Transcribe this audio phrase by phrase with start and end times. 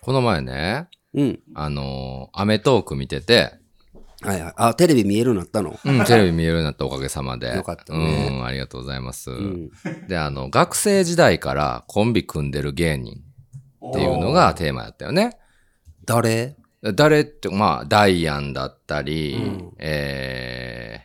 [0.00, 1.40] この前ね、うん。
[1.54, 3.54] あのーアメトーク見てて、
[4.22, 4.52] はいはい。
[4.56, 5.78] あ、テレビ見えるようになったの？
[5.84, 7.54] うん、テレビ見えるようになったおかげさまで。
[7.54, 9.30] よかったねうん、ありがとうございます。
[9.30, 9.70] うん。
[10.08, 13.20] で、あの、学生時代からコンビ組んでる芸人
[13.88, 15.38] っていうのがテーマやったよね。
[16.04, 16.56] 誰？
[16.82, 21.00] 誰って、まあ、ダイアンだったり、うんえ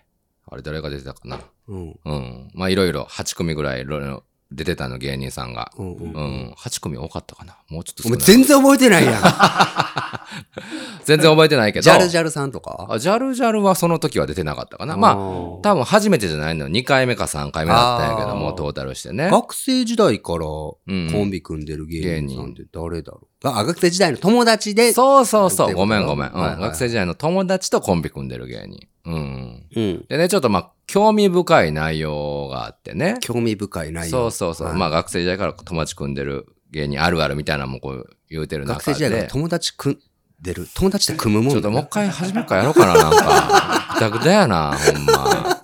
[0.47, 1.39] ー、あれ誰が出てたかな。
[1.67, 1.99] うん。
[2.05, 2.51] うん。
[2.53, 5.71] まあ、いろいろ8組ぐらいいろいろ出てたの、芸人さんが。
[5.77, 6.53] うんうんうん。
[6.57, 7.57] 8組多かったかな。
[7.69, 8.07] もうちょっと。
[8.07, 9.21] お前全然覚えてないやん。
[11.05, 11.83] 全然覚えてないけど。
[11.83, 12.87] ジャルジャルさんとか？
[12.89, 14.97] あジャルジャルはその時は出てなかったかな。
[14.97, 16.69] まあ、あ多分初めてじゃないの。
[16.69, 19.29] 2回目か3回目だったんやけども、トータルしてね。
[19.29, 23.27] 学生時代からコうんンビ組んでる芸人さんって誰だろう？
[23.43, 24.93] あ、学生時代の友達で。
[24.93, 25.73] そうそうそう。
[25.73, 26.29] ごめんごめん。
[26.29, 28.87] うんはいはい学生時代の友達とコンビ組んでる芸人。
[29.05, 29.65] うん。
[29.75, 30.05] うん。
[30.07, 33.17] でね、ちょっとまあ、興味深い内容があってね。
[33.21, 34.11] 興味深い内容。
[34.11, 34.67] そうそうそう。
[34.67, 38.73] はいまあ、学生時代から友達組んでる芸人あるあるみたいなのもこう言うてる中で。
[38.73, 39.99] 学生時代から友達組ん
[40.41, 40.67] でる。
[40.73, 43.93] 友達って組むもんちょっともう一回初めからやろうかな、なんか。
[43.95, 45.60] ぐだぐだやな、ほんま。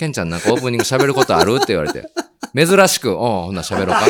[0.00, 1.56] けケンちゃんなんかオープニング喋ることある？
[1.56, 2.08] って言われて。
[2.54, 4.06] 珍しく、おうほんなら喋ろうか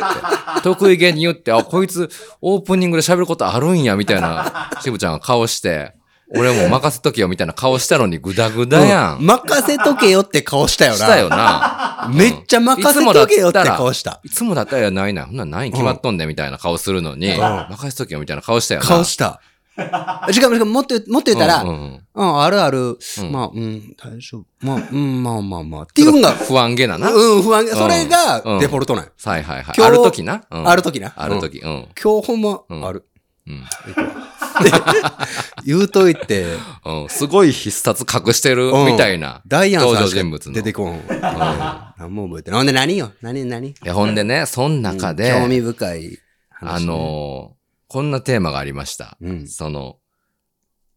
[0.54, 0.62] って。
[0.62, 2.08] 得意げに言って、あ、こいつ
[2.40, 5.94] オープニングで喋ることあるんや、みたいな、しぶちゃんが顔して、
[6.34, 9.26] 俺も任せとけよ、みたいな顔したのにグダグダやん。
[9.26, 10.96] 任せとけよって顔したよな。
[10.96, 12.10] したよな。
[12.14, 14.20] めっちゃ任せとけよって顔した。
[14.22, 15.26] いつもだったらないな。
[15.26, 18.86] ほんならないに決まっとんで、みたいな顔するのに、任せとけよ、みたいな顔したよな。
[18.86, 19.40] 顔した。
[20.32, 24.44] しかも、しかももっともっと言ったら、うんん、ううんうんあるある、うんまあ、うん、大丈夫。
[24.60, 25.82] まあ、うん、まあまあまあ。
[25.82, 27.10] っていうのが、不安げなな。
[27.10, 27.66] うん、不安。
[27.68, 29.82] それうんが、デフォルトなんよはいはいはい。
[29.82, 30.42] ある時な。
[30.50, 31.12] うんある時な。
[31.16, 31.58] ある時。
[31.58, 31.88] うん。
[32.02, 33.06] 今日ほんま、うんある。
[33.46, 33.64] うん。
[35.64, 36.44] 言うといて、
[36.84, 37.08] うん。
[37.08, 39.42] すごい必殺隠してるうんみたいな。
[39.46, 40.52] ダイアンさん登場人物の。
[40.52, 40.94] 出てこん。
[40.94, 41.00] うん。
[41.20, 42.60] 何も覚えてない。
[42.60, 43.12] ほんで何よ？
[43.22, 43.68] 何何？
[43.68, 46.18] いや、ほんでね、そん中で、興味深い
[46.50, 47.59] 話ね、あのー
[47.90, 49.18] こんなテーマがありました。
[49.20, 49.96] うんその、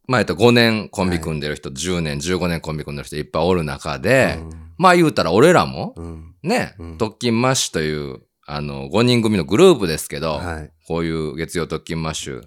[0.07, 4.37] まあ、えっと、5年コンビ組んでる人、10年、15年コンビ組んでる人いっぱいおる中で、
[4.77, 6.05] まあ言うたら俺らも、うん。
[6.05, 6.35] うん。
[6.43, 10.71] ね、うん特勤マッシュという、あの、5人組のグループですけど、はい。
[10.87, 12.43] こういう月曜特勤マッシュ、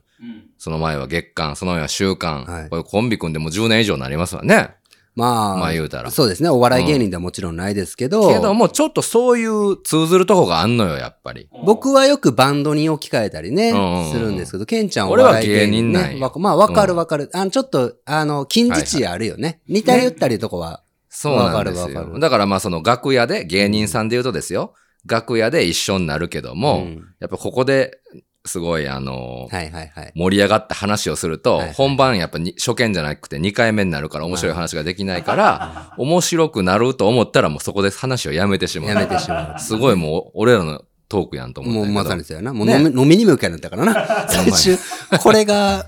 [0.59, 4.77] その前は月間、その前は週間、はいこういうコンビ組んでもう10年以上になりますわね。
[5.17, 6.51] まあ、まあ言うたらそうですね。
[6.51, 11.49] お笑い芸人ではもちろんないですけど、けども、ちょっとそういう通ずるとこがあんのよ、やっぱり。
[11.65, 17.31] 僕はよくバンドに置き換えたりね、うんうんうんするんですけど、ケンちゃん俺はお笑い芸人芸人なんまあ、わかるわかる。
[17.33, 19.61] あの、ちょっと、あの、近似値あるよね。
[19.67, 20.83] 似たり寄ったりとこは。
[21.09, 21.83] そうなんですよ。
[21.83, 24.75] わかるわかるだからまあその楽屋で、芸人さんで言うとですよ、
[25.07, 27.99] 楽屋で一緒になるけども、うんやっぱここで
[28.47, 30.13] すごいあのはいはいはい。
[30.15, 38.89] 盛り上がった話をすると、はいはい本番やっぱに初見じゃなくて2回目になるから面白い話ができないから、面白くなると思ったらもうそこで話をやめてしまう。
[38.89, 41.65] やめてしますごいもう俺らのトークやんとう。
[41.65, 41.95] 思ったけど。
[41.95, 42.53] もうまさにそうやな。
[42.53, 44.27] もうね飲み,、飲みにも行かないんだからな。
[44.29, 44.79] 最終、
[45.21, 45.87] これが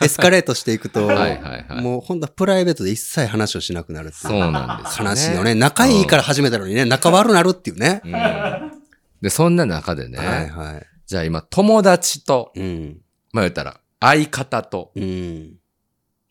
[0.00, 4.40] エスカレートしていくと、はいはいはいもうほんとプライベートで一切話をしなくなるっていう。
[4.40, 5.10] そうなんですよ、ね。
[5.10, 5.54] 悲しいよね。
[5.54, 8.00] 仲いいから始めたのにね、仲悪なるっていうね。
[8.04, 8.80] うん
[9.20, 10.86] で、そんな中でね、はいはい。
[11.10, 13.00] じゃあ今友達と、うん。
[13.32, 15.56] まあ言ったら相方とうん。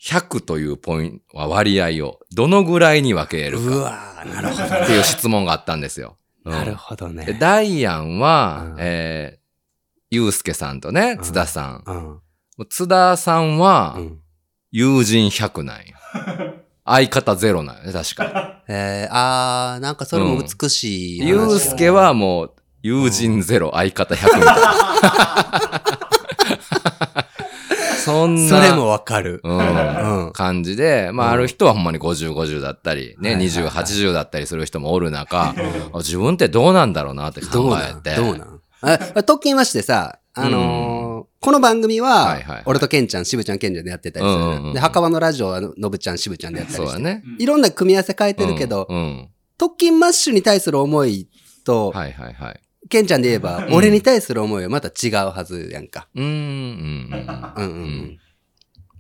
[0.02, 4.64] 100というポイント、割合をどのぐらいに分けるかうわーなるほど。
[4.64, 6.16] っていう質問があったんですよ。
[6.46, 7.38] うんなるほどでね。
[7.38, 9.40] ダイアンは、うんえー、
[10.12, 11.84] ゆうすけさんとね、うん津田さん。
[11.86, 12.68] うん。
[12.70, 14.20] 津田さんは、うん。
[14.72, 15.98] 友人100なんよ。
[16.86, 18.62] 相方ゼロなんよね、確か。
[18.70, 25.82] えー、あー、なんかそれも美しいね、うすけはもう、友人ゼロ、相方100みたいな。
[28.04, 28.50] そんな。
[28.50, 29.42] それもわかる。
[29.44, 38.16] うんうん感じで、まあ、うんある人はほんまに50、50だったり、ね、はいはい20、80だったりする人もおる中、あ自分ってどうなんだろうなって考えて。
[38.16, 38.60] どうなん？
[38.82, 41.10] あ、特勤マッシュさ、あのー
[41.42, 44.36] この番組は、はいはいはい俺とケンちゃん、渋ちゃん、ケンちゃんでやってたりする。
[44.36, 46.86] うんうんうんで、墓場のラジオは、のぶちゃん、渋ちゃんでやったりして。
[46.86, 47.24] そうだね。
[47.38, 48.98] いろんな組み合わせ変えてるけど、うん。
[48.98, 51.28] うん特勤マッシュに対する思い
[51.66, 52.60] と、はいはいはい。
[52.88, 53.74] ケンちゃんで言えば、うん。
[53.74, 56.08] 俺に対する思いはまた違うはずやんか。
[56.16, 57.12] うーん、うん、
[57.58, 58.20] うんうん。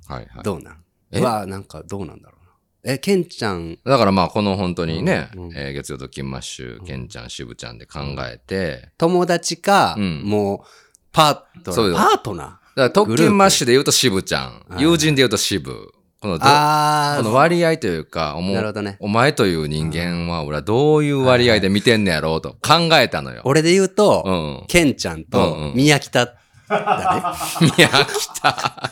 [0.07, 0.43] はいはい。
[0.43, 0.83] どうなん？
[1.11, 1.19] え？
[1.19, 2.45] うわなんかどうなんだろう
[2.87, 2.93] な。
[2.93, 10.21] え、ケンちゃん、だからまあ、この本当にね、えー月曜特勤マッシュ、ケンちゃん、渋ちゃんで考えて、友達か、うん。
[10.23, 10.67] もう、
[11.11, 11.71] パートナー。
[11.73, 11.95] そうよ。
[11.95, 12.47] パートナー？
[12.47, 15.91] だから特勤マッシュで言うと渋ちゃん、はい友人で言うと渋。
[16.21, 18.97] このこの割合というか、もうなるほどね。
[18.99, 23.41] お前という人間は、俺はどういう割合で見てんねやろうと考えたのよ。
[23.45, 24.67] 俺で言うと、うん。
[24.67, 26.33] ケンちゃんとん宮北だ
[27.61, 27.71] ね。
[27.77, 28.91] 宮北。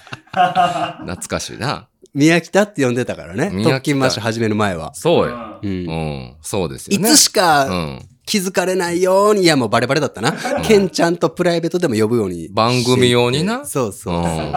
[1.01, 1.89] 懐かしいな。
[2.13, 3.51] 宮北って呼んでたからね。
[3.62, 4.94] 特勤マッシュ始める前は。
[4.95, 5.59] そうよ。
[5.62, 5.68] う。
[5.68, 6.35] うんん。
[6.41, 7.09] そうですよいね。
[7.09, 8.09] つしか、うん。
[8.25, 10.33] 気づかれないように、いやもうバレバレだったな。
[10.63, 12.50] ケンちゃんとプライベートでも呼ぶように。
[12.50, 14.15] 番組用になそうそう。
[14.15, 14.53] うん。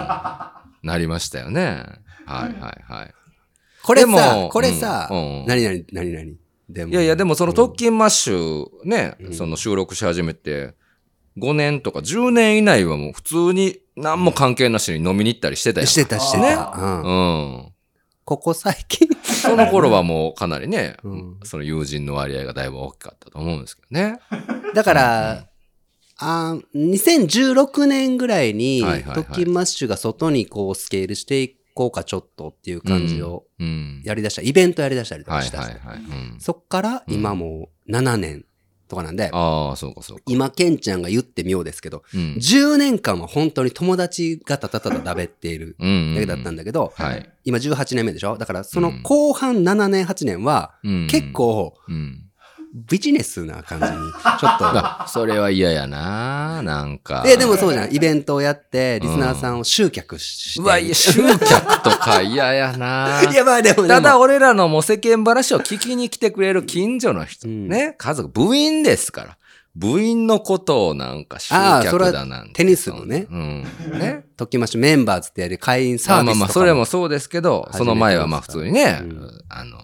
[0.83, 1.85] なりましたよね。
[2.27, 3.15] はいはいはい。
[3.83, 5.09] これも、これさ、
[5.47, 6.33] 何々、何々。
[6.69, 10.75] でもいやいや、でもその特勤マッシュね、うんその収録し始めて、
[11.39, 15.87] 5年とか10年以内はもう普通に何も関係なしに飲みに行ったりしてたよ。
[15.87, 16.75] してたしてねた。
[16.77, 17.09] うんう
[17.67, 17.73] ん。
[18.25, 19.09] ここ最近。
[19.23, 24.19] その頃はもうかなりね、うんその友人の割合がだいぶ大きかったと思うんですけどね。
[24.75, 25.47] だから、
[26.21, 28.83] あー2016年ぐらいに、
[29.15, 34.03] 特勤マッシュが外にこうスケールしていこうかちょっとっていう感じをうん。
[34.05, 35.59] やり出した、イベントやり出したりとはかした。
[35.59, 35.97] いはいはい。
[35.99, 38.45] うん、そっから今もう7年
[38.89, 40.23] とかなんで、ああ、そうかそうか。
[40.27, 42.21] 今、ケンちゃんが言ってみようですけど、うん。
[42.39, 46.15] 10年間は本当に友達がただただだべっているうん。
[46.15, 47.31] だけだったんだけど、はい。
[47.45, 48.37] 今18年目でしょ？
[48.37, 52.30] だからその後半7年、8年はうん結、構うん。
[52.73, 53.91] ビジネスな感じに、
[54.39, 54.67] ちょっと。
[54.67, 57.25] あそれは嫌やななんか。
[57.27, 57.95] え、でもそうじゃん。
[57.95, 60.61] イベントをやって、リスナーさんを集客して。
[60.61, 69.37] うわ、いや、集客とか嫌やな いや、まあでも、でもただ、俺らのもう世間話を聞きに来てくれる近所の人、うんね、家族、部員ですから。
[69.77, 72.53] 部員のことをなんか集客だなんて。
[72.55, 73.65] テニスのねうん。
[73.99, 74.25] ね。
[74.37, 79.79] ときましメンバーズってやる会員サービスとかまあまあまあ、それもそうですけど、その前はまあ普通にね、うんあの、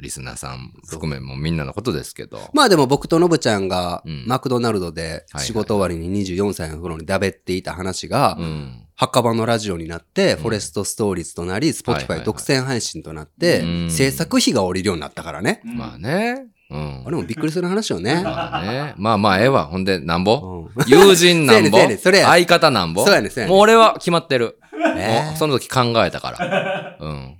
[0.00, 2.50] リスナーさん含めもみんなのことですけど。
[2.52, 8.86] まあでも僕とノブちゃんがうんマクドナルドではい仕事終わりに24歳の頃にだべっていた話がう、ん。
[8.94, 15.62] 墓場のラジオになって、フォレストストーリーズとなり、スポティファイ独占配信となってう、ん制作費が降りるようになったからね。
[15.64, 16.48] まあね。
[16.70, 17.10] うんあ。
[17.10, 18.22] れもびっくりする話よね。
[18.22, 18.94] まあね。
[18.96, 19.66] まあまあ、ええわ。
[19.66, 20.68] ほんで、なんぼ？
[20.76, 21.78] うん友人なんぼ？
[21.78, 23.04] ねね相方なんぼ？
[23.04, 24.58] そうやねんそうやねんもう俺は決まってる。
[24.96, 26.96] えもうその時考えたから。
[27.00, 27.36] うん。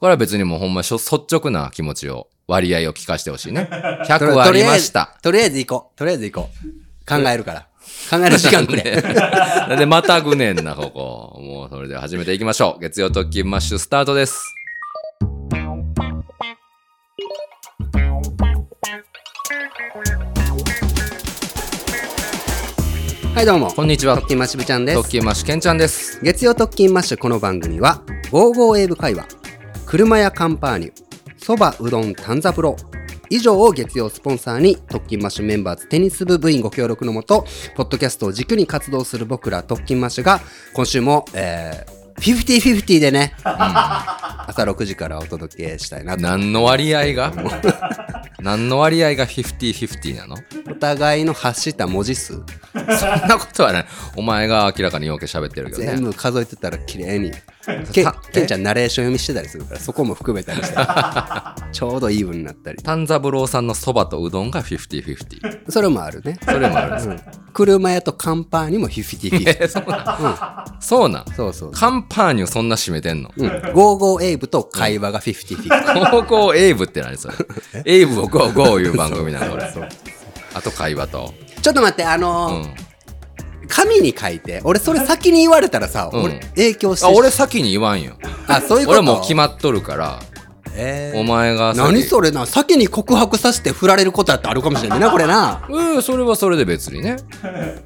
[0.00, 3.68] これは別にもうほんましょ率直な気持ちを、割合を聞かせてほしいね。
[3.70, 5.16] 100はありました。
[5.22, 5.98] とりあえず行こう。
[5.98, 7.08] とりあえず行こう。
[7.08, 7.66] 考えるから。
[8.10, 8.82] 考える時間くれ。
[9.68, 11.40] で、でまたぐねんな、ここ。
[11.40, 12.80] もうそれでは始めていきましょう。
[12.80, 14.54] 月曜特勤マッシュスタートです。
[23.32, 23.70] はい、どうも。
[23.70, 24.26] こんにちは特。
[24.26, 25.06] 勤マッシュ部ちゃんです特。
[25.06, 26.18] 勤マッシュケンちゃんです。
[26.20, 28.02] 月曜特勤マッシュこの番組は、
[28.32, 29.28] ゴーゴーエーブ会話、
[29.86, 30.92] 車屋カンパーニュ、
[31.36, 32.74] そばうどん丹三郎、
[33.30, 37.46] 以上を月曜スポンサーに、特勤マッシュメンバーズテニス部部員ご協力のもと、
[37.76, 40.40] ポッドキャストを軸に活動する僕ら特勤マッシュが、
[40.74, 46.22] 今週も、えー、50-50でね、朝6時からお届けしたいなと。
[46.22, 47.32] 何の割合が？
[48.40, 50.36] 何の割合が50-50なの？
[50.70, 52.84] お互いの発した文字数、そん
[53.28, 53.86] なことはない。
[54.16, 55.86] お前が明らかにようけ喋ってるけどね。
[55.86, 57.32] 全部数えてたら綺麗に。
[57.92, 60.76] けたケンちゃんナレーション読みしてたりするから、そこも含めたりして、
[61.72, 62.78] ちょうどイーブンになったり。
[62.82, 65.70] 丹三郎さんのそばとうどんが50-50。
[65.70, 66.38] それもあるね。
[66.42, 67.16] それもあるんですか、
[67.52, 69.64] 車屋とカンパーにも50-50。
[69.64, 71.72] えそうなん、そうなんそうそう。
[71.72, 73.30] カンパーニュそんな締めてんの？
[73.36, 73.48] うん。
[73.74, 76.10] ゴーゴーエイブと会話が50-50。
[76.10, 77.34] ゴーゴーエイブって何それ？
[77.84, 79.54] エイブをゴーゴーいう番組なの。
[79.54, 79.64] 俺
[80.54, 81.34] あと会話と。
[81.62, 82.74] ちょっと待って、あうのーん。
[83.68, 86.22] 紙に書いて、俺それ先に言われたらさ、うん。
[86.24, 87.06] 俺影響して。
[87.06, 88.16] あ俺先に言わんよ。
[88.46, 89.00] あ、そういうこと？
[89.00, 90.20] 俺もう決まっとるから
[90.74, 91.18] えー。
[91.18, 95.66] お前が先何それな、先に告白させて振られることだってあるかもしれないな、これな。
[95.68, 97.16] うんそれはそれで別にね。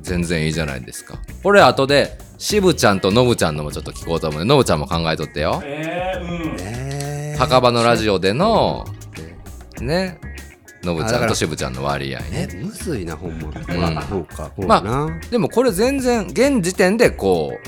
[0.02, 1.18] 全然いいじゃないですか。
[1.42, 6.60] 俺後で渋ちゃんとノブちゃんのもちょっと聞こうと思うのでノブちゃんも考えとってよえー、うん。
[6.60, 8.84] えー墓場のラジオでの
[9.80, 10.20] ね
[10.82, 13.48] ノブちゃんと渋ちゃんの割合えね、むずいな、ほんま。
[13.48, 15.20] んそうか、まあな。
[15.30, 17.58] でもこれ全然現時点でこ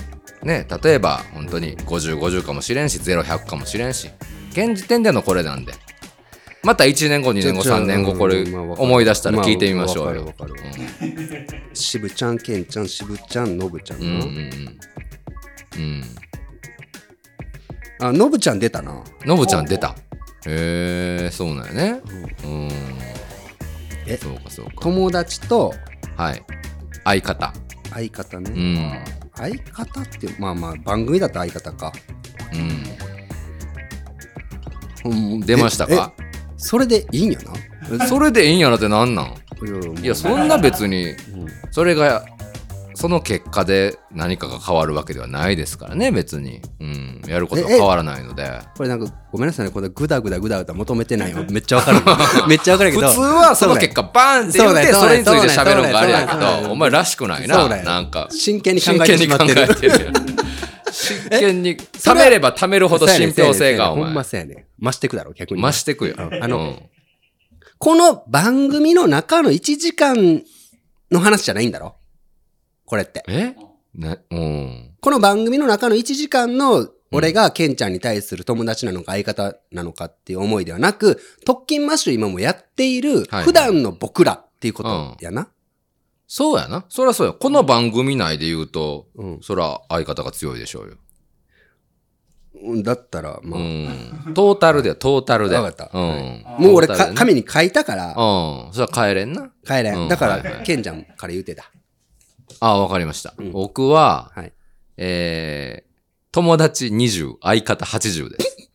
[0.43, 4.11] うね例えば本当に5050かもしれんし0100かもしれんし
[4.51, 5.73] 現時点でのこれなんで
[6.65, 10.23] また1年後2年後ちょ3年後これ思い出したら聞いてみましょうよ。
[10.23, 10.53] まあわかる。
[10.55, 10.65] わか
[11.75, 14.09] 渋ちゃん、ケンちゃん、渋ちゃん、ノブちゃんうん。
[15.77, 16.05] うん。
[18.01, 19.03] あ、ノブちゃん出たな。
[19.27, 19.97] ノブちゃん出た。
[20.47, 22.01] へえそうなんやね。
[22.45, 22.69] うん。
[24.07, 24.73] えそうかそうか。
[24.81, 25.75] 友達と
[26.17, 26.43] はい。
[27.05, 27.53] 相方。
[27.91, 28.51] 相方うね。
[28.51, 29.05] ん。
[29.35, 31.93] 相方って、まあまあ、番組だと相方か。
[35.05, 35.41] うん。
[35.41, 36.13] 出ましたか？
[36.19, 37.39] ええそれでいいんや
[37.99, 38.07] な。
[38.07, 39.35] それでいいんやなってなんなん？
[40.03, 41.17] いやそんな別にうん。
[41.71, 42.25] それが
[42.97, 47.77] その結果で何かが変わるわけではないですからね別に、うん、やることはええ。
[47.79, 48.49] 変わらないので。
[48.77, 51.45] これなんか、ごめんなさいね、これグダグダグダグダ求めてないよ。
[51.51, 52.01] めっちゃわかる。
[52.49, 53.09] めっちゃわかるけど。
[53.09, 57.69] 普通はその結果バーンって言ってそれについて喋るのがあれやけどお前らしくないな。
[57.69, 60.34] なんか真剣に考真えて剣に考しまってる。
[60.95, 64.69] 真剣に貯めれば貯めるほど信憑性がお前ほんまそうやね。
[64.81, 65.61] 増してくだろ、逆に。
[65.61, 66.83] 増してくよ、あのうん
[67.77, 70.43] この番組の中の1時間
[71.11, 71.97] の話じゃないんだろ？
[72.87, 73.23] これって。
[73.29, 73.55] え？
[73.95, 74.91] ね、うん。
[75.01, 85.49] この番組の中の1時間の俺がケンちゃんに対する友達なのか相方なのかっていう思いではなく、特勤マッシュ今もやっているはい普段の僕らっていうことやな。
[86.27, 86.85] そうやな。
[86.89, 87.33] そりゃそうや。
[87.33, 90.95] この番組内で言うと、うんそりゃ相方が強いでしょうよ。
[92.63, 92.83] うん。
[92.83, 93.63] だったら、まうあ、
[94.31, 94.33] ん。
[94.35, 95.57] トータルで、トータルで。
[95.57, 96.45] わかったうん。
[96.59, 98.11] もう俺ね紙に書いたからう
[98.71, 98.73] ん。
[98.73, 99.51] それは帰れんな。
[99.67, 99.91] 帰れ。
[99.91, 101.71] うんだかはいはいら、ケンちゃんから言うてた。
[102.61, 103.35] あわかりました。
[103.39, 104.53] うん僕は、はい。
[104.97, 105.91] えー、
[106.33, 108.71] 友達20、相方80です。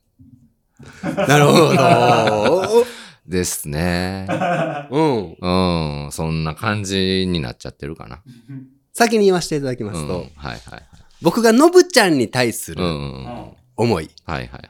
[1.27, 2.85] なるほど。
[3.29, 4.27] ですね。
[4.89, 5.37] うん。
[5.39, 6.11] うん。
[6.11, 8.21] そんな感じになっちゃってるかな。
[8.91, 10.01] 先に言わせていただきまうん。
[10.01, 10.83] すと、はいはいはい。
[11.21, 13.25] 僕がノブちゃんに対するうんうんうん。
[13.25, 14.09] はい思い。
[14.25, 14.69] はいはい。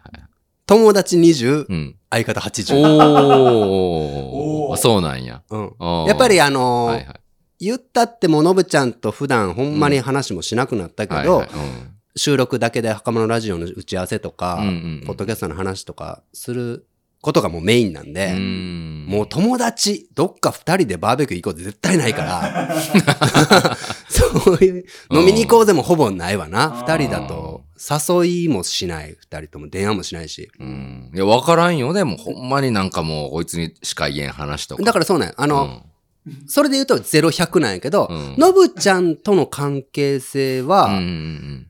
[0.68, 1.96] 友達20、うん。
[2.12, 2.76] 相方80。
[2.80, 4.78] おー。
[4.78, 5.42] そうなんや。
[5.50, 5.74] うん
[6.08, 7.16] やっぱりあのーはいはい。
[7.62, 16.86] 言ったってもうノブちゃんと普段ほんまに話もしなくなったけど、はいはいうん収録だけで袴のラジオの打ち合わせとか、うんうんうんポッドキャストの話とかする
[17.22, 22.76] ことがもうメインなんで、うんもう友達、どっか二人でバーベキュー行こうって絶対ないから、
[24.08, 26.68] そういう、飲みに行こうでもほぼないわな。
[26.68, 30.52] うん二人だと、誘いもしない、二人とも電話もしないし。
[30.60, 31.12] うん。
[31.14, 31.92] いや、わからんよ。
[31.94, 34.84] でも、ほんまになんかもう、こいつにしか言えん話とか。
[34.84, 35.84] だからそうなんやあの、
[36.48, 41.70] それで言うと0100なんやけどうん、ノブちゃんとの関係性は、うん、うんうん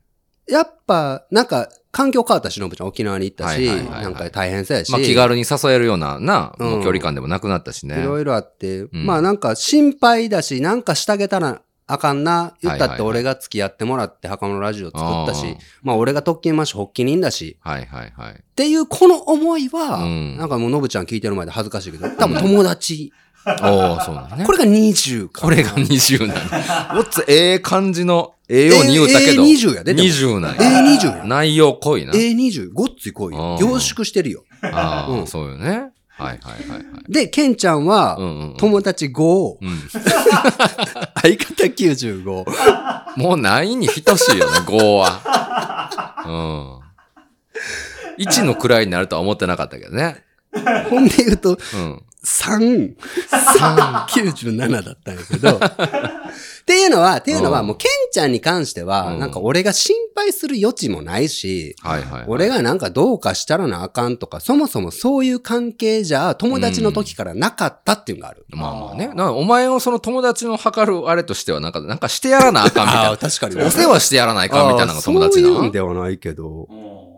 [0.50, 4.04] やっぱ、なんか、環境変わったし、ノブちゃん沖縄に行ったし、はいはいはいはい。
[4.04, 8.00] なんか大変そうやし、まあ、気軽に誘えるような、な、距離感でもなくなったしね。
[8.00, 8.90] いろいろあって、ん。
[8.92, 12.54] まあなんか心配だし、なんかしてあげたらあかんな。
[12.62, 18.34] 言ったって俺が付き合ってもらって袴のラジオ作ったし、まあ俺が特勤マッシュ発起人だし、はいはいはい。
[18.34, 23.12] っていうこの思いは、うんなんかもうノブちゃん聞いてる前で恥ずかしいけど、多分友達。
[23.46, 24.46] おー、そうなんね。
[24.46, 25.42] これが20か。
[25.42, 27.00] これが20なの。
[27.00, 29.44] おっつ、ええ感じの、ええように言うたけど。
[29.44, 30.82] ええ20やででも20なんや。
[30.82, 31.24] A20 や。
[31.26, 32.12] 内容濃いな。
[32.14, 33.54] A20、ごっつい濃いよ。
[33.54, 34.44] うん凝縮してるよ。
[34.62, 35.90] ああ、うんそうよね。
[36.20, 37.12] はいはいはいはい。
[37.12, 39.80] で、ケンちゃんは、うんうんうん友達5、うん。
[39.90, 42.46] 相方95。
[43.16, 46.24] もうないに等しいよね、5は。
[46.26, 48.26] うん。
[48.26, 50.24] 1の位になるとは思ってなかったけどね。
[50.90, 52.04] ほんで言うと、うん。
[52.24, 52.96] 3、
[53.30, 55.60] 3、97だったんやけど。
[56.70, 62.26] っていうのは、っていうのは、うんもう、ケンちゃんに関しては、うんなんか俺が心配する余地もないし、はいはい、はい。
[62.28, 68.46] 俺がなんかどうかしたらなあかんとか、そもそもそういう関係じゃ友達の時からなかったっていうのがある。
[68.50, 69.12] まあまあね。
[69.16, 73.18] なお前をその友達の測るあれとしては、なんか、なんかしてやらなあかんみたいああ、な。
[73.18, 75.48] 確かにお世話してやらないかんみたいなのが友達な。
[75.48, 76.44] そういうんではないけど。
[76.44, 77.09] でも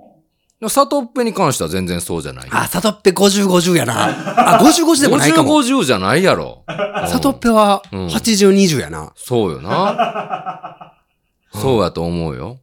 [0.69, 2.49] サトッペに関しては全然そうじゃない。
[2.51, 4.57] あ、サトッペ50、50やな。
[4.57, 5.59] あ、50、50でもないか50、も。
[5.61, 6.63] 50じゃないやろ。
[6.67, 9.11] サトッペはうん80、20やな。
[9.15, 10.93] そうよな。
[11.53, 12.59] そうやと思うよ。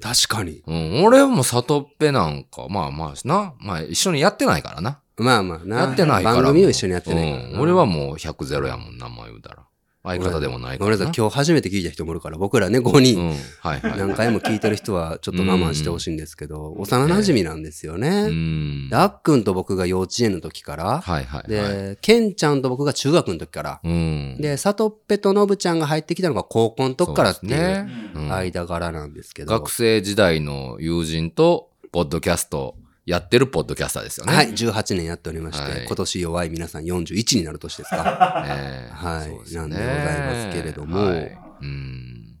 [0.00, 0.62] 確かに。
[0.66, 1.04] うん。
[1.04, 3.54] 俺もサトッペなんか、まあまあな。
[3.60, 4.98] まあ一緒にやってないからな。
[5.16, 5.76] まあまあな。
[5.78, 6.36] やってないから。
[6.42, 7.48] 番組を一緒にやってないからな。
[7.50, 7.60] うん。
[7.60, 9.58] 俺はもう100ゼロやもんな、もう言うたら。
[10.04, 10.96] 相方でもないからな。
[10.96, 13.18] ごめんなさい、今日初めて聞いた人もいるから、僕らね、5人。
[13.18, 13.28] うん。
[13.60, 13.98] はいはい。
[13.98, 18.26] 何回も聞いてる人はちょっと我慢してほしいんですけど、幼馴染なんですようね。
[18.26, 18.88] ん。
[18.88, 21.48] であっくんと僕が幼稚園の時から、はいはいはい。
[21.48, 24.36] で、ケンちゃんと僕が中学の時から、うん。
[24.40, 29.52] で、サトッペとノブちゃんが入ってきたのが高校の時からっていそう間柄なんですけど。
[29.52, 34.32] 学生時代の友人と、ポッドキャスト、やってるポッドキャスターですよね。
[34.34, 38.44] はい、18年やっておりまして、はい今年弱い皆さん41になる年ですか。
[38.46, 42.38] ええはいねなんでございますけれどもはいうん。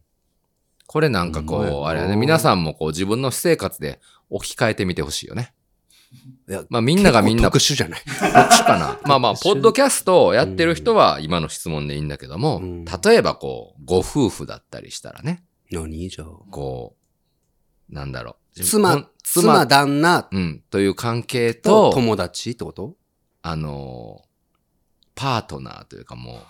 [0.86, 5.54] これなんかこう、あれやね、皆さんもこう自分の私生活で置き換えてみてほしいよね。
[6.46, 8.00] いやまあみんながみんな特殊じゃない？
[8.04, 9.00] 特殊かな。
[9.08, 16.08] まあまあ、ポッドキャストをやってる人は今の質問でいいんだけども、うん例えばこう、ご夫婦だったりしたらね、何？
[16.10, 16.96] じゃあこ
[17.90, 18.41] う、なんだろう。
[18.54, 22.96] 妻、妻、旦那うん、という関係とと、友達ってこと？
[23.42, 24.32] あのー
[25.14, 26.40] パートナーというかも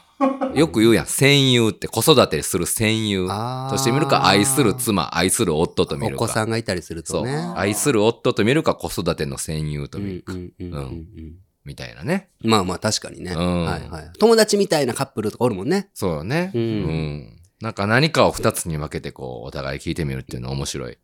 [0.55, 3.27] う、 よく言うやん、戦友って子育てする戦友
[3.71, 6.27] として見るか、愛する妻、愛する夫と見おるか。
[6.27, 7.53] 子さんがいたりするそうとね。。
[7.57, 12.31] 愛する夫と見るか、子育ての戦友とうん見るか、うんうんうんうんみたいなね。
[12.43, 13.33] まあまあ確かにね。
[13.37, 14.11] うんはいはい。
[14.19, 15.91] 友達みたいなカップルとかおるもんね。
[15.95, 16.51] そうよね。
[16.55, 20.99] うんうんなんか何かを二つに分けてこう、お互い聞いてみるっていうのは面白い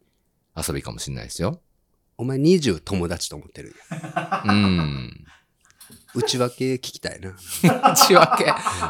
[0.66, 1.60] 遊びかもしれないですよ。
[2.16, 3.74] お前20友達と思ってる。
[4.44, 5.24] うん。
[6.14, 7.34] 内訳聞きたいな。
[7.92, 8.44] 内訳？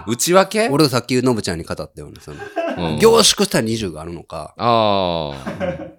[0.06, 0.68] 内訳？
[0.68, 2.36] 俺がさっきノブちゃんに語ったような、その、
[2.92, 4.54] うん凝縮した20があるのか。
[4.56, 5.98] ああ。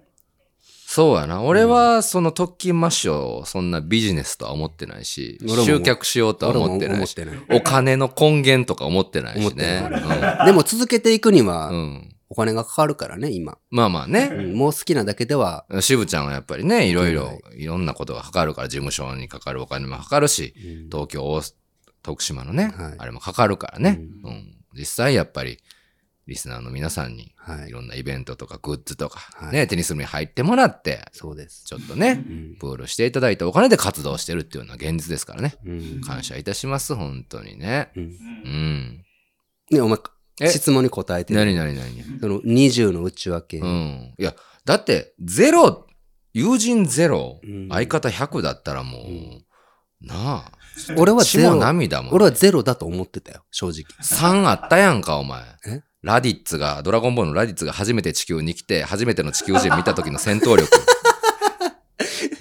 [0.86, 1.42] そうやな。
[1.42, 7.16] 俺は、その特勤マッシュをそんなビジネスとは思ってないし、集客しようとは思ってないし、
[7.48, 9.88] お金の根源とか思ってないしね。
[10.46, 11.46] でも続けていくにうん。
[11.46, 12.14] はうん。
[12.30, 13.58] お金がかかるからね、今。
[13.70, 14.30] まあまあね。
[14.32, 20.54] うんもう好きなだけでは、渋ちゃんはやっぱりね、いろいろは、いろんなことがかかるから、事務所にかかるお金もかかるし、
[20.90, 21.42] 東京、大
[22.02, 25.58] 徳島のね、はいあれもかかるからね、ううん実際やっぱり、
[26.28, 27.72] リスナーの皆さんに、はいい。
[27.72, 31.64] ろんなイベントとかグッズとか、はいね、テニス部に入ってもらって、そうです。
[31.64, 35.56] ちょっとね、うんプールしていただいたお金で活動してるっていうのは現実ですからね。
[35.66, 36.00] うん。
[36.02, 37.90] 感謝いたします、本当にね。
[37.96, 38.06] うんう
[38.48, 39.04] ん。
[39.72, 41.50] ね、お前、え質問に答えてなる。
[41.50, 43.58] になになにその20の内訳。
[43.58, 44.14] うん。
[44.18, 45.86] いや、だって、ゼロ、
[46.32, 50.52] 友人ゼロ、うん相方100だったらもう、なあ。
[50.96, 51.56] 俺はゼロ。
[51.56, 52.12] 涙も。
[52.12, 53.84] 俺はゼロだと思ってたよ、正直。
[54.02, 55.82] 3あったやんか、お前え？
[56.02, 60.70] ラディッツが、ドラゴンボールのラディッツが初めて地球に来て、初めての地球人見た時の戦闘力。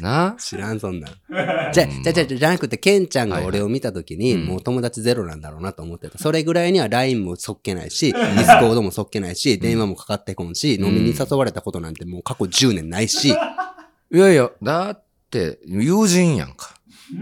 [0.01, 1.11] なあ知らん、そんなん。
[1.73, 6.17] じゃ、じゃ、じゃ、じゃなくて、ケンちゃんが俺を見たときに、もう友達ゼロなんだろうなと思ってた。
[6.17, 16.75] それぐらいには LINE もそっけないし、 ディスコードもそっけないし、電話もかかってこんし、飲みに誘われたことなんてもう過去10年ないし、いやいや、だって、友人やんか。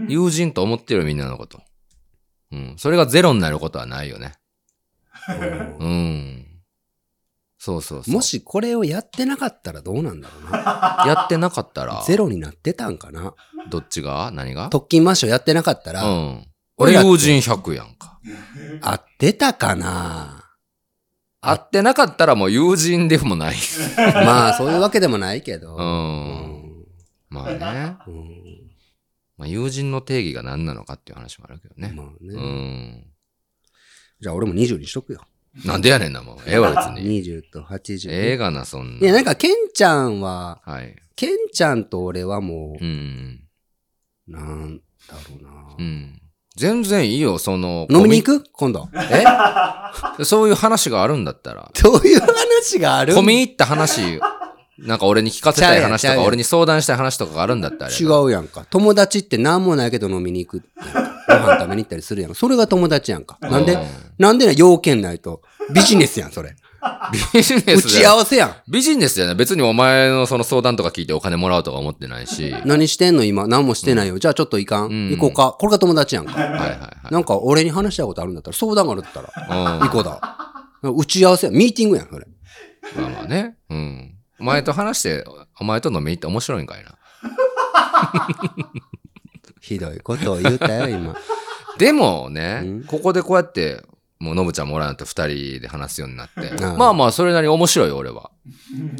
[0.08, 1.60] 友人と思ってるよみんなのこと。
[2.52, 2.74] うん。
[2.78, 4.32] それがゼロになることはないよね。
[5.78, 6.47] うん。
[7.58, 8.14] そうそうそう。
[8.14, 11.04] もしこれをやってなかったらどうなんだろうな。
[11.06, 13.34] やってなかったら、ゼロになってたんかな。
[13.68, 14.30] どっちが？
[14.32, 14.68] 何が？
[14.70, 16.46] 特勤マッシュやってなかったら、うん。
[16.76, 18.20] 俺友人100やんか。
[18.80, 20.44] 合ってたかな。
[21.40, 23.56] 会ってなかったらもう友人でもない。
[23.96, 25.74] まあ、そういうわけでもないけど。
[25.74, 25.78] う。
[25.78, 26.84] うん
[27.28, 27.96] まあね。
[28.06, 28.68] うん
[29.36, 31.92] まあ、友人の定義が何なのかっていう話もあるけどね。
[31.94, 32.34] まあうね。
[32.40, 33.04] ん。
[34.20, 35.22] じゃあ俺も20にしとくよ。
[35.64, 36.36] なんでやねんな、もう。
[36.46, 37.22] ええわ、 別に。
[37.22, 38.10] 20と80。
[38.10, 39.16] ええがな、そんいや、な。
[39.16, 40.94] なんか、ケンちゃんは、はい。
[41.16, 43.40] ケンちゃんと俺はもうん。
[44.28, 44.76] う、なん
[45.08, 45.50] だろうな。
[45.78, 46.20] うん。
[46.56, 47.86] 全然いいよ、その。
[47.90, 48.44] 飲みに行く？
[48.52, 48.88] 今度。
[48.94, 50.24] え？
[50.24, 51.70] そういう話があるんだったら。
[51.82, 53.14] どういう話がある？
[53.14, 54.20] 込み入った話、
[54.78, 57.90] なんか俺に聞かせたい話とか、俺に相談したい話とかがあるんだったら。
[57.92, 58.66] 違うやんか。
[58.70, 60.62] 友達って何もないけど飲みに行く。
[61.28, 62.34] ご飯食べに行ったりするやん。
[62.34, 63.38] それが友達やんか。
[63.40, 63.74] なんで？
[63.74, 63.82] うん
[64.18, 65.42] なんでな、要件ないと。
[65.72, 66.56] ビジネスやん、それ。
[67.32, 68.12] ビジネ打ちスじゃん。
[68.14, 68.56] 合わせやん。
[68.68, 69.34] ビジネスじゃない。
[69.36, 72.50] 別にお前のその相談とか聞いてお金もらうとか思ってないし。
[72.50, 73.46] はい何してんの今？
[73.46, 74.18] 何もしてないよ。
[74.18, 75.10] じゃあちょっといかん。
[75.10, 75.56] ん行こうか。
[75.58, 76.32] これが友達やんか。
[76.32, 76.66] はいは
[77.10, 77.12] い。
[77.12, 79.32] なんか俺に話したいことあるんだったら、相談があるんだったら、
[79.76, 80.20] うん行こうだ。
[80.82, 81.56] 打ち合わせやん。
[81.56, 82.26] ミーティングやん、それ。
[82.96, 83.56] まあまあね。
[83.70, 84.14] うん。
[84.40, 85.24] お前と話して、
[85.60, 86.98] お前と飲みに行って面白いんかいな。
[89.68, 91.14] ひどいことを言うたよ、今。
[91.78, 92.84] でもね、うん？
[92.84, 93.82] ここでこうやって、
[94.18, 96.50] もうノブちゃんもおらんと二人で話すようになって。
[96.76, 98.30] まあまあ、それなりに面白いよ、俺は。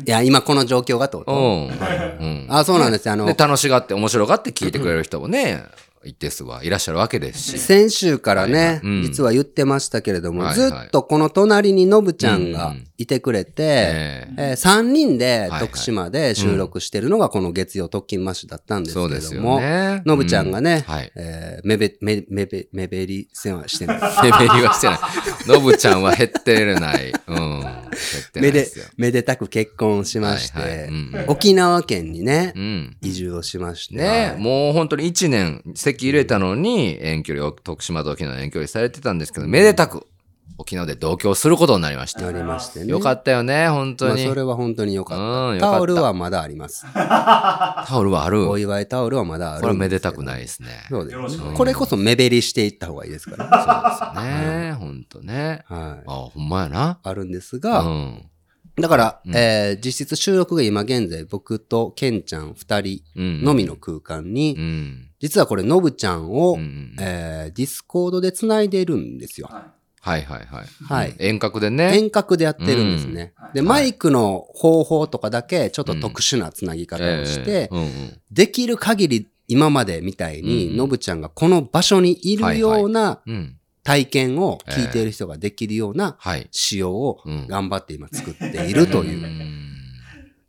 [0.06, 1.68] いや、今この状況がってこうとん。
[1.70, 2.46] うん。
[2.48, 3.14] あ、そうなんですよ。
[3.14, 5.64] あので、、楽しがって、面白がって聞いてくれる人もね、
[6.08, 7.58] 一定数はいらっしゃるわけですし。
[7.58, 20.02] 先週からはいはねい、うん実は言ってましたけれども、はいずっとこの隣にのぶちゃんがうんいてくれて、えええ3人ではい徳島で収録してるのがこの月曜特勤マッシュだったんですけれども、ね。
[20.04, 21.12] のぶちゃんがね、うんはい。
[21.14, 24.00] えーめべ、め、めべ、めべりせんはしてない。
[24.22, 24.98] レベルはしてない。
[25.46, 27.12] ノブちゃんは減ってない。
[27.26, 27.57] うん。
[28.34, 30.78] めでめでたく結婚しましはいはい。
[30.78, 32.96] てうんうん、沖縄県にねう、ん。
[33.02, 40.06] 移住をしまして、ねもう本当に1年、席入れたのに遠距離を、徳島と沖縄の遠距離されてたんですけど、めでたく
[40.56, 42.22] 沖縄で同居することになりました。
[42.22, 42.86] なりましてね。
[42.86, 44.24] よかったよね、本まあ、当に。
[44.24, 45.22] それは本当によかった。
[45.22, 46.84] うんよかったタオルはまだあります。
[46.92, 48.48] タオルはある？
[48.48, 49.60] お祝いタオルはまだある。
[49.60, 50.68] これはめでたくないですね。
[50.88, 54.14] そうですねよろしくお願いしますこれこそ目減りしていった方がいいですから。
[54.14, 54.72] そうですね。
[54.72, 55.64] 本当ね。
[55.66, 56.04] はい。
[56.06, 56.98] あ、ほんまやな。
[57.02, 58.28] あるんですうが、ん。
[58.80, 63.44] だから、うんえー実質収録が今現在僕とケンちゃん二人うん。
[63.44, 65.04] のみの空間に、うん。
[65.20, 69.48] 実はこれノブちゃんを、うんうんえーディスコードで繋いでるんですよ。
[69.50, 69.62] はい
[70.08, 70.46] はいはい。
[70.84, 71.96] はい遠隔でね。
[71.96, 73.34] 遠隔でやってるんですね。
[73.54, 77.70] で、マイクの方法とかだけちょっと特殊な繋ぎ方をして、
[78.30, 83.54] できる限り今までみたいに、うんノブちゃんがこの場所にいるようなうん。
[83.84, 86.46] 体験を聞いている人ができるようなはい。
[86.50, 89.68] 仕様をうん頑張って今作っているといううん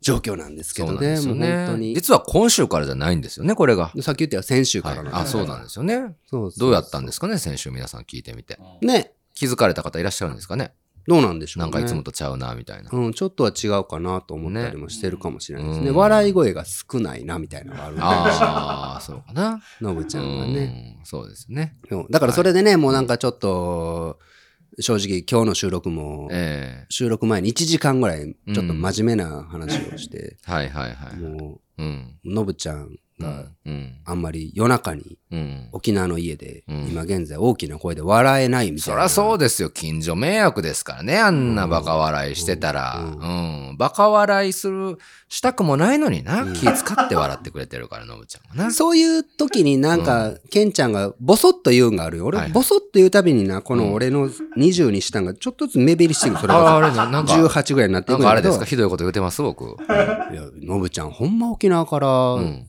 [0.02, 1.20] 状況なんですけそうどね。
[1.20, 1.66] もうね。
[1.66, 1.94] 本当に。
[1.94, 3.92] 実は今週からじゃないんですよね、これが。
[4.00, 6.14] さっき言ったよ、先週かはいらなんですあ、そうなんですよね。
[6.26, 8.58] そうそうどうやったんですかね、先週皆さん聞いてみて。
[8.82, 9.12] ね。
[9.40, 10.74] 気づかれた方いらっしゃるんですかね？
[11.08, 11.70] どうなんでしょうね。
[11.72, 12.90] なんかいつもとちゃうな、みたいな。
[12.92, 15.84] うん、ちょっとは違うかなと思ったりもしてるかもしれないですね。
[15.86, 19.62] ねうん笑い声が少ないな、みたいなのがあるんで、ああ、そうかな。
[19.80, 20.98] ノブちゃんがね。
[20.98, 21.78] うんそうですね。
[21.88, 24.18] そうだからそれでね、もうなんかちょっと、
[24.78, 31.16] 正直今日の収録も、え収録前に1時間ぐらいちょっと真面目な話をして、えはいはいはい。
[31.16, 32.18] もううん。
[32.26, 32.90] のぶちゃんう
[34.04, 35.68] あんまり夜中にうん。
[35.72, 39.08] 沖縄の家でうん今現在大きな声で笑えないみたいな。
[39.08, 39.70] そりゃそうですよ。
[39.70, 41.18] 近所迷惑ですからね。
[41.18, 42.98] あんなバカ笑いしてたら。
[42.98, 43.24] うう
[43.70, 43.76] んん。
[43.78, 46.44] バカ笑いする、したくもないのにな。
[46.52, 48.70] 気使って笑ってくれてるから、のぶちゃんはな。
[48.72, 52.26] そういう時になんか、ケンちゃんがボソッと言うんがあるよ。
[52.26, 54.28] 俺、ボソッと言うたびにな、この俺の
[54.58, 56.40] 20にしたんがちょっとずつ目減りしていく。
[56.40, 58.30] それあがあれな、なんか、18ぐらいになっていくんだけど。
[58.30, 58.64] あれですか？
[58.64, 59.64] ひどいこと言ってます僕。
[59.64, 62.66] いや、のぶちゃん、ほんま沖縄から、ん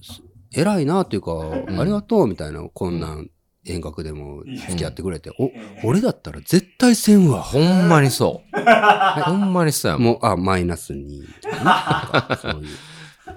[0.54, 3.30] 偉いなっていうか、んありがとうみたいな、こんなん
[3.66, 5.52] 遠隔でも付き合ってくれて、お、
[5.88, 7.42] 俺だったら絶対せんわ。
[7.42, 8.60] ほんまにそう。
[9.24, 10.14] ほんまにそうやもん。
[10.14, 11.24] もう、あ、マイナスに。
[11.44, 12.68] なんかそういう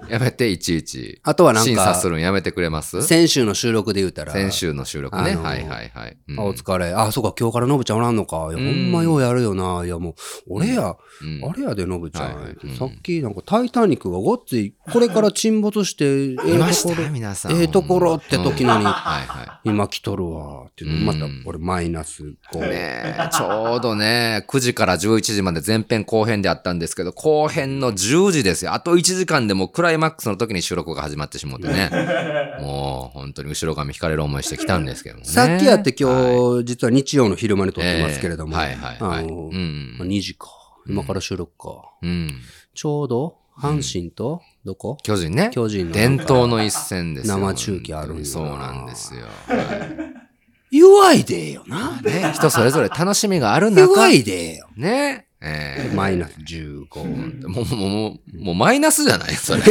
[0.09, 1.19] やめて、いちいち。
[1.23, 3.01] あとはなん審査すか、るんやめてくれます？
[3.01, 5.31] 先週の収録で言うたら、先週の収録ね。
[5.31, 6.17] あのーはいはいはい。
[6.29, 6.93] うんあ、お疲れ。
[6.93, 8.37] あ、そうか、今日からのぶちゃんおらんのか。
[8.37, 9.83] いや、ほんまようやるよな。
[9.85, 10.13] いや、もう、
[10.49, 12.35] 俺や、うんあれやで、のぶちゃん。
[12.35, 17.53] はいさっき、なんか、タイタニックがごっつい、これから沈没して、ええところ、皆さん。
[17.53, 20.65] ええところって時のにうんはいは今来とるわ。
[20.69, 22.57] っていうの、またうん、俺、マイナス5。
[22.57, 22.61] い。
[22.61, 22.69] ね
[23.17, 28.73] え、ちょうどね、9時から11時まで前編後編であったんですけど、後編の10時ですよ。
[28.73, 31.89] あと1時間でもライマックスの時に収録が始まってしもってね。
[32.61, 35.25] もう、本当に後ろ髪引かれる思いしてきたんですけどね。
[35.25, 39.23] さっきやって今はい日、実は日曜の昼間に撮ってますけれども、ええはいはいはい。
[39.23, 40.47] あのうんまあ2時か。
[40.87, 41.89] 今から収録か。
[42.01, 42.41] うん。
[42.73, 44.97] ちょうど、阪神と、どこ？
[45.03, 45.49] 巨人ね。
[45.53, 47.37] 巨人の伝統の一戦ですよ。
[47.37, 49.25] 生中継あるんよなそうなんですよ。
[50.71, 52.01] 弱いでよな。
[52.01, 53.81] ね、人それぞれ楽しみがある中。
[53.81, 54.67] 弱いでよ。
[54.75, 55.27] ね。
[55.47, 56.87] えマイナス15。
[56.89, 59.61] ーもう、もう、もう、もうマイナスじゃないそれ。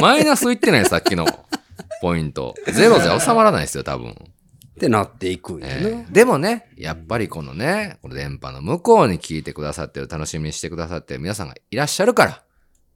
[0.00, 1.26] マイナスいってないさっきの
[2.00, 2.54] ポイント。
[2.72, 4.10] ゼロじゃ収まらないですよ、多分。
[4.10, 4.14] っ
[4.80, 5.88] てなっていくんやえな。
[5.88, 12.42] ーでもね、やっぱりこのね、この電波の向こうに聞いてくださってる、楽しみにしてくださってる皆さんがいらっしゃるから、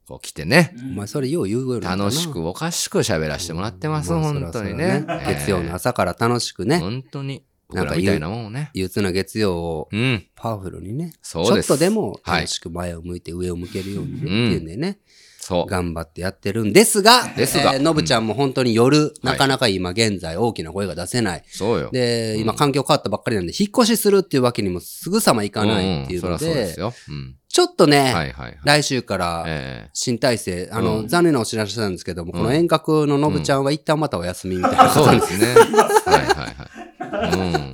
[0.07, 7.43] こう来てね、お前それよう言うより楽しくおかしく喋らせてもらってます、まあ本当にね月曜の朝から楽しくね、本当に。
[7.73, 8.69] なんか僕らみたいなもんをね。
[8.73, 10.25] 憂鬱な月曜をうん。
[10.35, 14.99] パワフルにね、ちそうですょっとでもはい楽しく前を向いて上を向けるようにね、ってうんいうんでね、
[15.39, 15.69] そう。
[15.69, 21.43] 頑張ってやってるんですが、ですがえーのぶちゃんも本当に夜、はいなかなか今現在大きな声が出せない。
[21.47, 21.89] そうよ。
[21.91, 26.93] で、今環境変わったばっかりなんで、引っ越しするっていうわけにもすぐさまいかないっていうのですで、よ。
[27.09, 27.35] うん。
[27.49, 28.57] ちょっとね、はいはいはい。
[28.63, 35.45] 来週からえ新体制、あの、うん残念なお知らせなんですけども、この遠隔ののぶちゃんは一旦またお休みみたいなそうですね。
[35.47, 36.82] はいはいはい。
[37.11, 37.73] う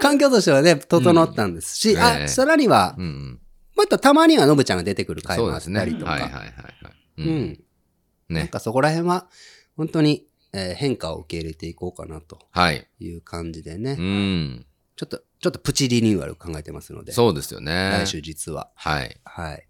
[0.00, 3.40] 環境としてはね、整ったんですし、あ、えさらにはう、ん。
[3.76, 5.60] またたまにはのぶちゃんが出てくる回もあっ。
[5.60, 6.52] たりとか、はいはいはいはい。
[7.18, 7.30] うう。
[7.30, 7.64] ん。
[8.28, 8.48] なんね。
[8.48, 9.28] かそこら辺は、
[9.76, 12.86] 本当に、えー変化を受け入れていこうかなとはい。
[13.00, 14.66] いう感じでね、うん。
[14.96, 17.90] ちょっと、ちょっとプチリニューアル考えてますので、そうですよね。
[17.92, 19.20] 来週実は、はい。
[19.24, 19.66] はい。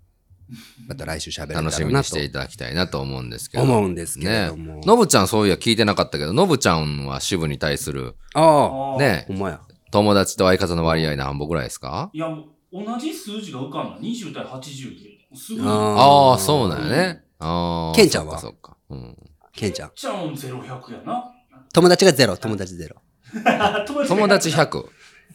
[0.86, 3.62] また来週喋れたら楽しみにしていただきたいなと思うんですけど。
[3.62, 4.80] 思うんですけども。
[4.84, 9.60] のぶちゃんそういや聞いてなかったけど、のぶちゃんは支部に対する、ああ、ねほ、んまや。
[9.90, 12.10] 友達と相方の割合何本ぐらいですか？
[12.12, 12.26] いや、
[12.72, 13.98] 同じ数字が浮かんだ。
[14.00, 15.36] 20対80で。
[15.36, 15.66] すごい。
[15.66, 17.24] あああ、そうなんやね。
[17.38, 17.96] ああ。
[17.96, 18.38] ケンちゃんは？
[18.38, 18.76] そっか。
[18.90, 19.16] うん。
[19.54, 19.92] ケンちゃん。
[19.94, 21.30] じゃあもう0100やな。
[21.72, 22.96] 友達がゼロ、友達ゼロ。
[24.08, 24.84] 友達100。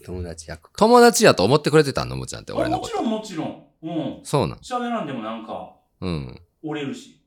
[0.05, 0.69] 友達100か。
[0.77, 2.17] 友達やと思ってくれてたの？
[2.17, 3.01] ぶちゃんってあ俺のこと。
[3.01, 3.68] もちろんもちろん。
[3.83, 4.19] うん。
[4.23, 4.57] そうなん。
[4.59, 6.41] 喋らんでもなんか、うん。
[6.63, 7.21] 折れるし。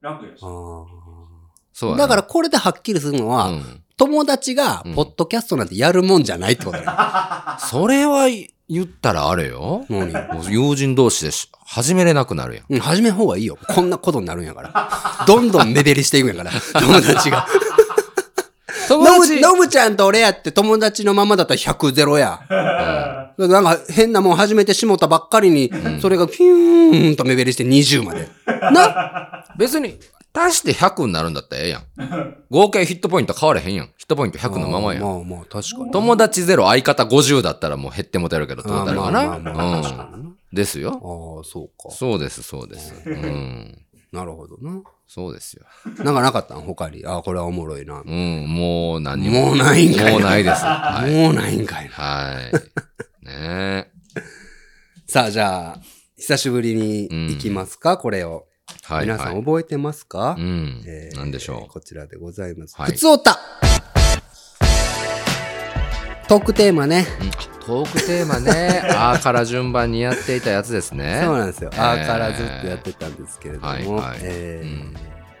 [0.00, 0.40] 楽やし。
[0.42, 0.46] あ
[1.72, 3.82] そうやなあだから、これではっきりするのは、うん。
[3.98, 6.92] 友達がうんポッドキャストなんてやるもんじゃないってことだよ。
[7.68, 8.28] それは
[8.68, 9.84] 言ったらあれよ。
[9.88, 10.12] 何？
[10.34, 12.64] もう友人同士でし始めれなくなるやん。
[12.70, 13.58] うん、始めん方がいいよ。
[13.68, 15.24] こんなことになるんやから。
[15.26, 16.52] どんどん目減りしていくんやから。
[16.80, 17.46] 友達が。
[18.88, 22.40] 友のぶ、のぶちゃんと俺やって友達のままだったら100ゼロや。
[23.38, 25.70] なんか変なもん始めてしもたばっかりに、
[26.00, 28.28] それがピューンと目減りして20まで。
[28.46, 29.98] な別に、
[30.34, 32.36] 足して100になるんだったらええやん。
[32.50, 33.86] 合計ヒットポイント変われへんやん。
[33.96, 35.02] ヒットポイント100のままやん。
[35.02, 35.90] まあまあ、確かに。
[35.90, 39.20] 友達ゼロ、相方50だったらもう減ってもてるけど、トータルがな。
[39.20, 40.36] あまあまあまあ確かにうん。
[40.52, 40.90] ですよ。
[40.92, 41.90] ああ、そうか。
[41.94, 42.94] そうです、そうです。
[43.06, 43.78] うん。
[44.12, 44.80] なるほどな。
[45.08, 45.64] そうですよ。
[46.04, 46.60] なんかなかったん？
[46.60, 47.04] 他に？
[47.06, 48.02] ああ、これはおもろいな。
[48.04, 49.46] うん、もう何も。
[49.46, 50.62] もうないんかいなもうないです。
[50.62, 51.10] はい。
[51.10, 51.90] もうないんかいな。
[51.90, 52.34] は
[53.22, 53.26] い。
[53.26, 53.90] ね
[55.06, 55.80] さあ、じゃあ、
[56.18, 58.46] 久しぶりに行きますか、これを。
[58.90, 58.94] え。
[58.94, 59.06] はい。
[59.06, 61.10] 皆さんはい覚えてますか、うんえ。
[61.14, 62.76] ーなんでしょこちらでございます。
[62.76, 63.38] はいふつおた
[66.28, 67.06] トークテーマね。
[67.64, 68.82] トークテーマね。
[68.94, 71.22] あーから順番にやっていたやつですね。
[71.24, 71.70] そうなんですよ。
[71.72, 74.94] えーあーからずっとやってたんですけれども、はいはいえーうん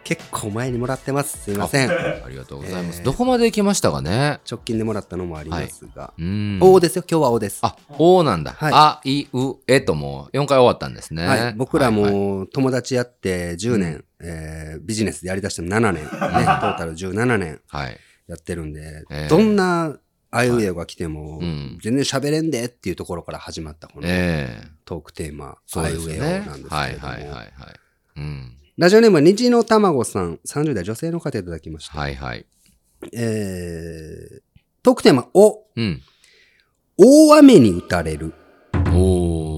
[0.04, 1.36] 結構前にもらってます。
[1.44, 1.90] すいません。
[1.90, 1.94] あ
[2.30, 3.00] りがとうございます。
[3.00, 4.40] えーどこまで行きましたかね？
[4.50, 6.14] 直近でもらったのもありますが。
[6.18, 6.58] うん。
[6.62, 7.58] おですよ、今日はおです。
[7.60, 8.52] あ、おなんだ。
[8.56, 11.26] はいあ、い、う、えともう4回終わったんですね。
[11.26, 17.96] はい、僕らはいはいも友達やって10年、えービジネスでやりだしても7年、ね、 トータル17年はい。
[18.28, 19.92] やってるんで、えーどんな
[20.30, 26.50] あいうえおが来ても、うん全然喋れんでっていうところから始まったこのええトークテーマ、あいうえお。
[26.50, 27.52] なんですけれども、はいはいはい。
[28.78, 31.98] ラジオネームは虹の卵さん、30代女性の方いただきました。
[31.98, 32.46] はいはい。
[33.12, 34.40] えー、
[34.84, 36.00] トークテーマ、お、うん。
[36.96, 38.34] 大雨に打たれる。
[38.92, 39.57] お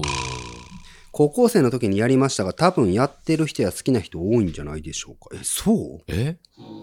[1.21, 5.29] 高校生の時にやりましたが、多分やってる人や好きな人多いんじゃないでしょうか。
[5.35, 6.01] え、そう？
[6.07, 6.37] え？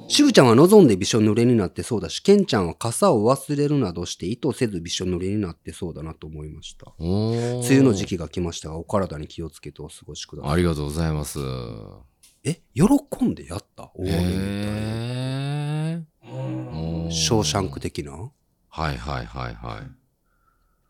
[0.06, 6.92] 渋ちゃんは望んでびしょ濡れになってそうだし、ケンちゃんは傘を忘れるなどして意図せずびしょ濡れになってそうだなと思いました。
[7.00, 10.52] 梅雨の時期が来ましたが、お体に気をつけてお過ごしください。
[10.52, 11.40] ありがとうございます。
[12.44, 12.84] え、喜
[13.24, 13.90] んでやった？
[13.96, 14.36] 大雨に打たれる。
[14.36, 16.02] へー。
[16.30, 18.12] おーショーシャンク的な？
[18.12, 19.97] はいはいはいはい。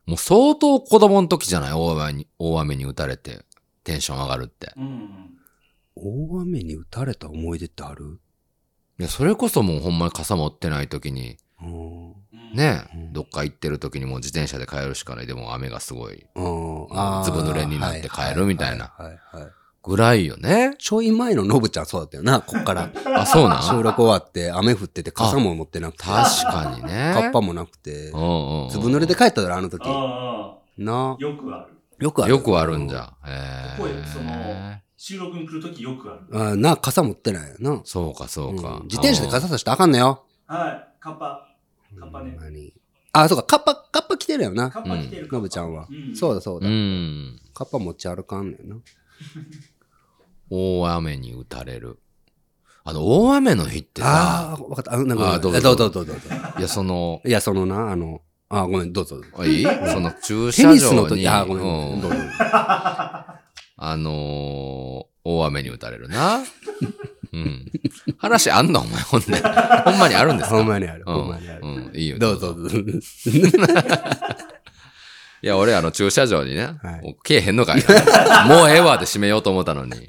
[0.09, 1.73] もう相当子供の時じゃない？
[1.75, 3.45] 大雨に、大雨に打たれて
[3.85, 4.73] テンション上がるって。
[4.77, 5.11] うん。
[5.95, 8.19] 大雨に打たれた思い出ってある？
[8.99, 12.15] いや、それこそもうほんまに傘持ってない時に、うん。
[12.55, 15.27] ね、うんどっか行ってる時にもう自転車で帰るしかない。
[15.27, 20.75] でも雨がすごいずぶ濡れになって帰るみたいなはいはいはいはいぐらいよね。
[20.79, 22.91] ちょい前のノブちゃんそうだったよな、こっから。
[23.17, 23.63] あ、そうなん？
[23.63, 26.05] 収録終わって雨降ってて傘も持ってなくて。
[26.05, 27.13] 確かにね。
[27.15, 28.17] カッパもなくてう。
[28.17, 28.69] んうんうん。
[28.71, 29.83] ずぶ濡れで帰っただろ、あの時。
[29.87, 31.75] あなあ、よくある。
[31.99, 32.31] よくある。
[32.31, 33.13] よくあるんじゃ。
[33.27, 36.51] へここへ、そのえ。、収録に来るときよくある。
[36.51, 37.81] あな、傘持ってないよな。
[37.85, 38.83] そうかそうかうん。
[38.85, 40.25] 自転車で傘さしてあかんのよ。
[40.47, 41.49] はい、カッパ。
[41.99, 42.37] カッパね
[43.13, 44.81] あ、そうか、カッパ、カッパ着てるよなカ。
[44.81, 45.29] ッパ来てる。
[45.33, 46.69] ノブちゃんはそうだそうだ。
[46.69, 47.39] ん。
[47.55, 48.77] カッパ持ち歩かんねんな。
[50.51, 51.99] 大雨に打たれる。
[52.85, 54.95] あの、大雨の日ってさ、ああ、わかった。
[54.95, 56.15] あなんか、あどうぞえどうぞどうぞ。
[56.59, 59.21] いや、その、いや、そのな、あの、あごめん、どうぞ。
[59.37, 59.65] あいい？
[59.65, 62.17] その駐テ車場に、ニスの時、あごめんうんどうぞ。
[63.81, 66.41] あのー、大雨に打たれるな。
[67.35, 67.67] うん。
[68.17, 68.81] 話あんの？
[68.81, 69.35] お前、ほんで。
[69.37, 70.57] ほんまにあるんですか？
[70.57, 71.05] ほんまにある。
[71.07, 71.61] うんほんまにある。
[71.63, 72.19] うん、いいよ。
[72.19, 72.79] どうぞどうぞ。
[75.43, 78.45] いや、俺、あの、駐車場にね、はいもうけえへんのかいな。
[78.47, 79.93] もうええわで閉めようと思ったのに。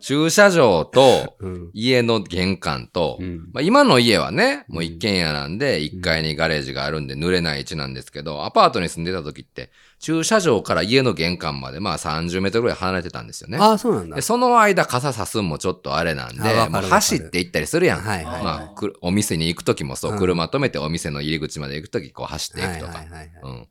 [0.00, 1.70] 駐車場と、うん。
[1.72, 9.70] 家の玄関と、うんまあ、今の家はね、もう一軒家なんで、1階にガレージがあるんで濡れない位置なんですけど、アパートに住んでた時って、
[10.00, 13.56] 駐車場から家の玄関まで、まあ30メートルぐらい離れてたんですよね。
[13.58, 14.20] ああ、そうなんだで。
[14.20, 18.00] その間傘さすんもちょっとあれなんであわかる、もう走って行ったりするやん。
[18.02, 23.08] はいはいまあ、くお店に行く時もそう、うん車止めてお店の入り口まで行く時こう走っていくとかはい。
[23.08, 23.68] はいはいはいうん。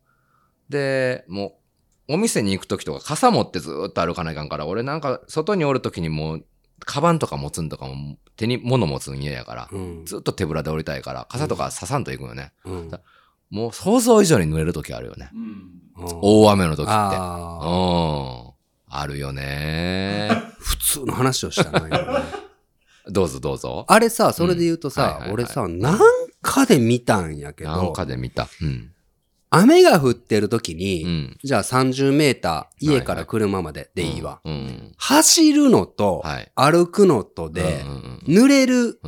[0.73, 1.59] で、も
[2.09, 6.45] う、お店に行く時とか傘持ってずーっと歩かないかんから、俺なんか外におる時にもう、
[6.79, 10.05] カバンとか持つんとかも手に物持つん嫌やから、うん。
[10.05, 12.51] ずっと手ぶらで降りたいから、傘とか刺さんと行くよね。
[12.65, 12.91] うん
[13.49, 15.29] もう想像以上に濡れる時あるよね。
[15.31, 16.09] うん。
[16.23, 16.91] 大雨の時って。
[16.91, 16.91] うん。
[16.91, 18.53] あ
[18.89, 18.99] あ。
[19.01, 20.29] あるよね。
[20.57, 22.25] 普通の話をしたな、今 ね
[23.07, 23.86] どうぞどうぞ。
[23.89, 25.99] あれさ、それで言うとさ俺さ、なん
[26.41, 28.47] かで見たんやけなんど、かで見た。
[28.62, 28.92] うん。
[29.55, 31.37] 雨が降ってる時うに、ん。
[31.43, 34.41] じゃあ30メーター、家から車まででいいわ。
[34.43, 34.91] うん。
[34.97, 36.51] 走るのとはい。
[36.55, 38.99] 歩くのとでう、ん濡れる。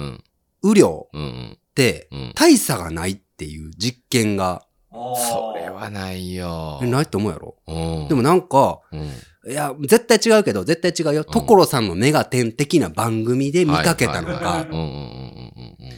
[0.64, 1.08] 雨量。
[1.14, 2.32] ってうん。
[2.36, 6.80] 大差がないっていう実験が、それはないよ。
[6.82, 7.56] えないと思うやろ？
[7.68, 8.08] うん。
[8.08, 11.26] でもなんか、うん、いや、絶対違うけど、絶対違うよ。
[11.26, 14.66] 所さんのメガテン的な番組で見かけたのが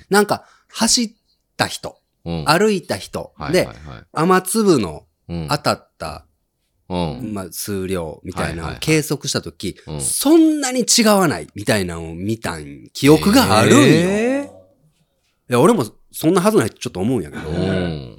[0.09, 1.11] なんか、走っ
[1.55, 1.99] た人。
[2.45, 3.69] 歩いた人で
[4.13, 6.25] 雨粒のうん当たった、
[6.89, 7.33] うん。
[7.33, 13.83] まあ、数量みたいな計測したときうん、そんなに違わないみたいなのを見たん、記憶があるんよ。
[13.83, 14.51] え
[15.49, 17.49] いや、俺もそんなはずないってちょっと思うんやけど。
[17.49, 18.17] うん。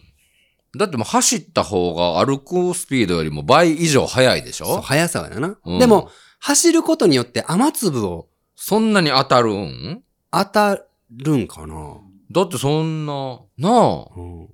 [0.77, 4.83] だってもう走った方が歩くスピードよりも倍以上速いでしょ？
[4.83, 5.57] 速さがやな。
[5.65, 10.03] うんでも、走ることによって雨粒をそんなに当たるん？
[10.31, 10.79] 当た
[11.11, 12.03] るんかな。
[12.31, 14.49] だってそんな、なあ、うん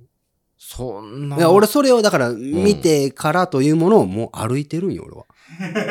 [0.58, 1.36] そんな。
[1.36, 5.26] いや、俺それをだから見てからというものをもう歩いてるんよ、俺は。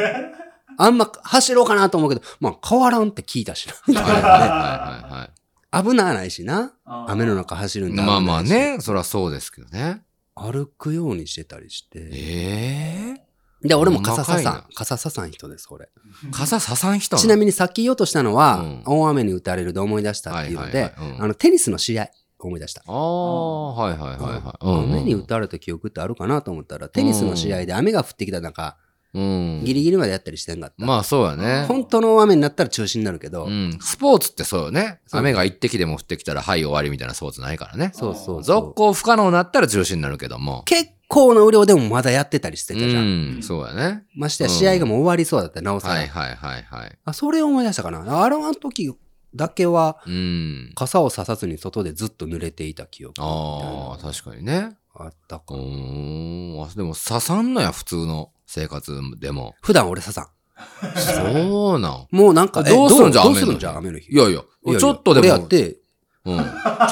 [0.78, 5.30] あんま走ろうかなと思うけど、まあ変わらんって聞いたしはいはいはいはいは
[5.72, 5.84] な。
[5.84, 6.74] 危ないしな。
[6.86, 7.96] 雨の中走るんい。
[7.96, 8.04] だ。
[8.04, 8.44] まあまあ。
[8.44, 10.02] ね、そりゃそうですけどね。
[10.36, 12.00] 歩くようにしてたりして。
[12.12, 13.33] ええ
[13.64, 14.50] で、俺も傘ささ。
[14.52, 15.90] ん傘ささん人です、俺。
[16.32, 22.84] 傘ささん人ちなみにさっき言おうとしたのは、うん大雨に打たれるで思い出したっていうので、あの、テニスの試合、思い出した。
[22.86, 24.86] ああ、はいはいはいはい。
[24.86, 28.78] 雨に打たれた記憶ってあるかなと思ったら、テニスの試合で雨が降ってきた中、
[29.14, 29.62] うん。
[29.64, 30.86] ギリギリまでやったりしてんかった。
[30.86, 31.66] まあそうやね。
[31.68, 33.78] 本当の雨になったら中止になるけど、うん。
[33.80, 35.02] スポーツってそうよね。
[35.12, 37.92] 雨が一滴でも降ってきたら、はい、終わりみたいなスポーツないからね。
[37.94, 40.64] そうそうそう続行不可能になったら中止になるけども。
[40.66, 43.40] 結構な雨量でもまだやってたりしてうたじゃん。
[43.40, 43.44] ん。
[43.44, 44.04] そうやね。
[44.16, 45.94] ましてや試合がもう終わりそうだったらなおさら。
[45.96, 46.98] はいはいはいはい。
[47.06, 48.00] あ、それを思い出したかな。
[48.24, 48.94] あの時
[49.36, 50.72] だけはうん。
[50.76, 54.78] 傘をささずに外でずっと濡れていた記憶ああ、確かにね。
[54.96, 55.58] あったかう。
[55.58, 56.64] ーん。
[56.64, 59.56] あでも刺さんのや、普通の生活でも。
[59.62, 60.28] 普段俺ささん。
[60.96, 62.08] そうなん。
[62.12, 64.12] もうなんか、えどうするんじゃ雨の日どうするんじゃ雨の日。
[64.14, 65.26] いやいや、いやいやちょっとでも。
[65.26, 65.78] 俺やって、
[66.26, 66.38] うん。
[66.38, 66.42] ち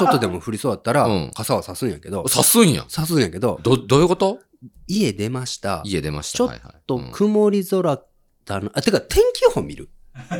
[0.04, 2.84] ょっとでも降りそうだったらうん、傘はさすんやけど、刺すんや。
[2.88, 4.38] さすんやけど、ど、どういうこと？
[4.86, 5.82] 家出ました。
[5.84, 6.38] 家出ました。
[6.38, 8.00] ちょっはいはいとうん曇り空
[8.44, 8.70] だな。
[8.74, 9.88] あ、てか天気予報見る？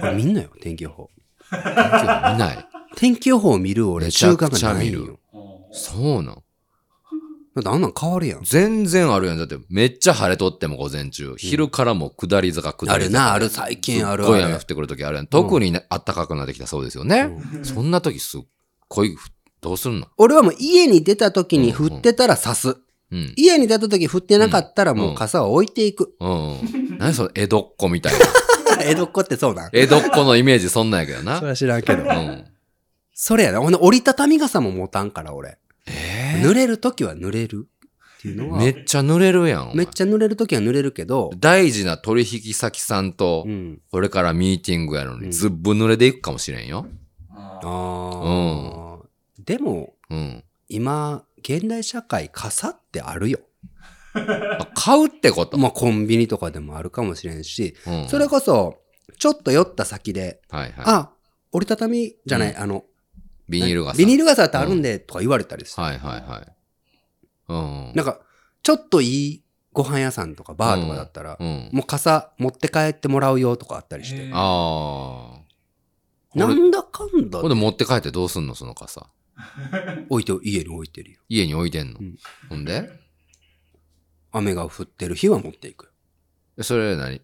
[0.03, 1.11] 俺見んなよ、天気予報。
[1.51, 2.69] 見ない？
[2.97, 5.19] 天気予報を見る俺めちゃ習慣くちゃ見るがないんよ。
[5.73, 6.43] そうなん？
[7.55, 8.45] だってあんなん変わるやん。
[8.45, 9.39] 全然あるやん。
[9.39, 11.35] だって、めっちゃ晴れとっても午前中。
[11.37, 12.95] 昼からも下り坂下り坂。
[12.95, 15.27] あるなある最近あるすっごい雨降ってくる時あるやん。
[15.27, 17.31] 特にね、暖かくなってきたそうですよね。
[17.63, 18.41] そんな時すっ
[18.97, 19.17] ごい、
[19.61, 20.07] どうすんの？
[20.17, 22.77] 俺はもう家に出た時に降ってたら刺す。
[23.11, 23.33] うん。
[23.37, 26.15] 家に出た時降ってなかったらもう傘を置いていく。
[26.21, 26.97] うん。
[26.99, 28.19] 何その江戸っ子みたいな。
[28.85, 29.71] 江戸っ子ってそうなん？
[29.73, 31.37] 江戸っ子のイメージそんなんやけどな。
[31.39, 32.07] それは知らんけどう。
[32.07, 32.45] ん。
[33.15, 33.61] それやな。
[33.61, 35.59] ほんで折りたたみ傘も持たんから俺。
[35.87, 37.69] え濡れる時は濡れる？
[38.19, 38.59] っていうのは。
[38.59, 39.73] めっちゃ濡れるやん。
[39.75, 43.81] めっちゃ濡れる時は濡れるけど、大事な取引先さんとう、ん。
[43.91, 46.87] これからミーティングやのうんに、ずっぶ濡れでいくかもしれんよ。
[47.31, 48.82] あああ。
[49.45, 50.45] でも、うん。
[50.69, 53.41] 今、現代社会傘ってあるよ。
[54.15, 55.57] あ買うってこと？
[55.59, 58.83] まあコンビニとかでもあるかもしれんし、うんそれこそ、
[59.19, 60.85] ちょっと寄った先で、はいはい。
[60.87, 61.11] あ、
[61.53, 62.85] 折りたたみじゃない、あの、
[63.49, 63.99] ビニール傘。
[63.99, 65.81] ビニール傘ってあるんで、とか言われたりして。
[65.81, 66.53] はいはいはい。
[67.49, 67.93] うん。
[67.95, 68.21] なんか、
[68.63, 71.71] ちょっといいご飯屋さんとかバーとかだったら、うん。
[71.73, 74.31] もう傘持って帰ってもらうよとかあったりして。
[74.33, 75.37] あ
[76.35, 76.39] あ。
[76.39, 78.55] なんだかんだほんで持って帰ってどうすんの？
[78.55, 79.07] その傘。
[80.09, 81.21] 置いて、家に置いてるよ。
[81.29, 81.99] 家に置いてんの？
[82.01, 82.17] うん。
[82.49, 82.91] ほんで？
[84.33, 85.91] 雨が降ってる日は持っていく
[86.61, 87.21] それ何？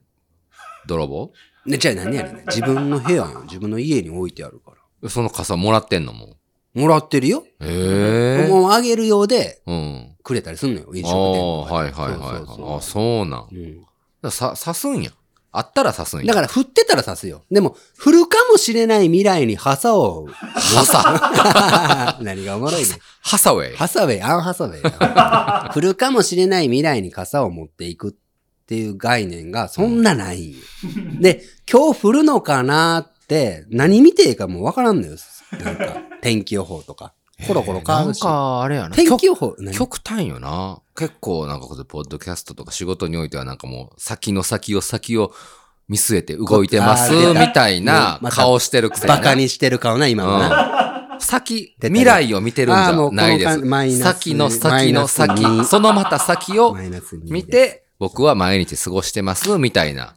[0.87, 1.33] 泥棒？
[1.67, 2.45] ね、じゃあ何やねんね。
[2.47, 3.43] 自分の部屋よ。
[3.45, 5.09] 自分の家に置いてあるから。
[5.09, 6.37] その傘もらってんのも
[6.75, 7.45] もらってるよ。
[7.61, 7.65] う。
[7.67, 8.49] へえ。
[8.49, 10.17] もうあげるようでうん。
[10.23, 10.91] くれたりすんのよ。
[10.95, 12.37] 飲あ食店あ、とかではいはいはい。
[12.39, 13.29] そうそうそうあそうなん。
[13.29, 13.87] だかうん
[14.23, 15.11] らさ、刺すんや。
[15.51, 16.27] あったら刺すんや。
[16.27, 17.45] だから降ってたら刺すよ。
[17.51, 20.27] でも、降るかもしれない未来に傘を。
[20.55, 22.89] 傘 何がおもろいね。
[23.23, 23.77] ハサウェイ？
[23.77, 25.71] ハサウェイ、アンハサウェイや。
[25.75, 28.13] 降るかもしれない未来に傘を持っていくっ
[28.67, 30.59] ていう概念がそんなないんよ。
[31.21, 35.17] で、今日降るのかなって、何見ていいかもうわからんのよ。
[35.65, 37.15] なんか、天気予報とか。
[37.47, 38.21] コロコロ変わなんるし。
[38.21, 38.97] か、あれやな。
[38.97, 39.77] 天気予報、何？
[39.77, 40.81] 極端よな。
[40.97, 45.33] 結構なんかこれ、ポッドキャストとか仕事においてはなんかもう、先の先を先を
[45.89, 49.17] 見据えて動いてます、みたいな顔してるくせにな。
[49.17, 51.11] バカにしてる顔な、今のな。
[51.15, 51.21] うん。
[51.21, 53.65] 先、未来を見てるんじゃないです。
[53.65, 56.77] ナス先の先の先、にそのまた先を。
[57.25, 57.45] 見。
[57.45, 60.15] て、僕は毎日過ごしてます、みたいな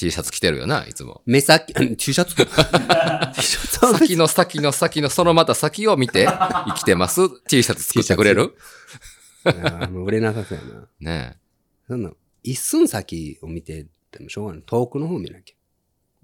[0.00, 1.20] T シャツ着てるよな、いつも。
[1.26, 2.34] 目先、T シャツ？
[2.40, 3.34] T シャ
[3.68, 3.98] ツ？
[3.98, 8.54] 先の先の先のそのまた先を見て生きてます？T シャツ作ってくれる？
[9.90, 10.88] もう売れなさそうやな。
[11.00, 11.38] ね
[11.86, 14.62] そんな、一寸先を見ててもしょうがない。
[14.64, 15.54] 遠くの方見なきゃ。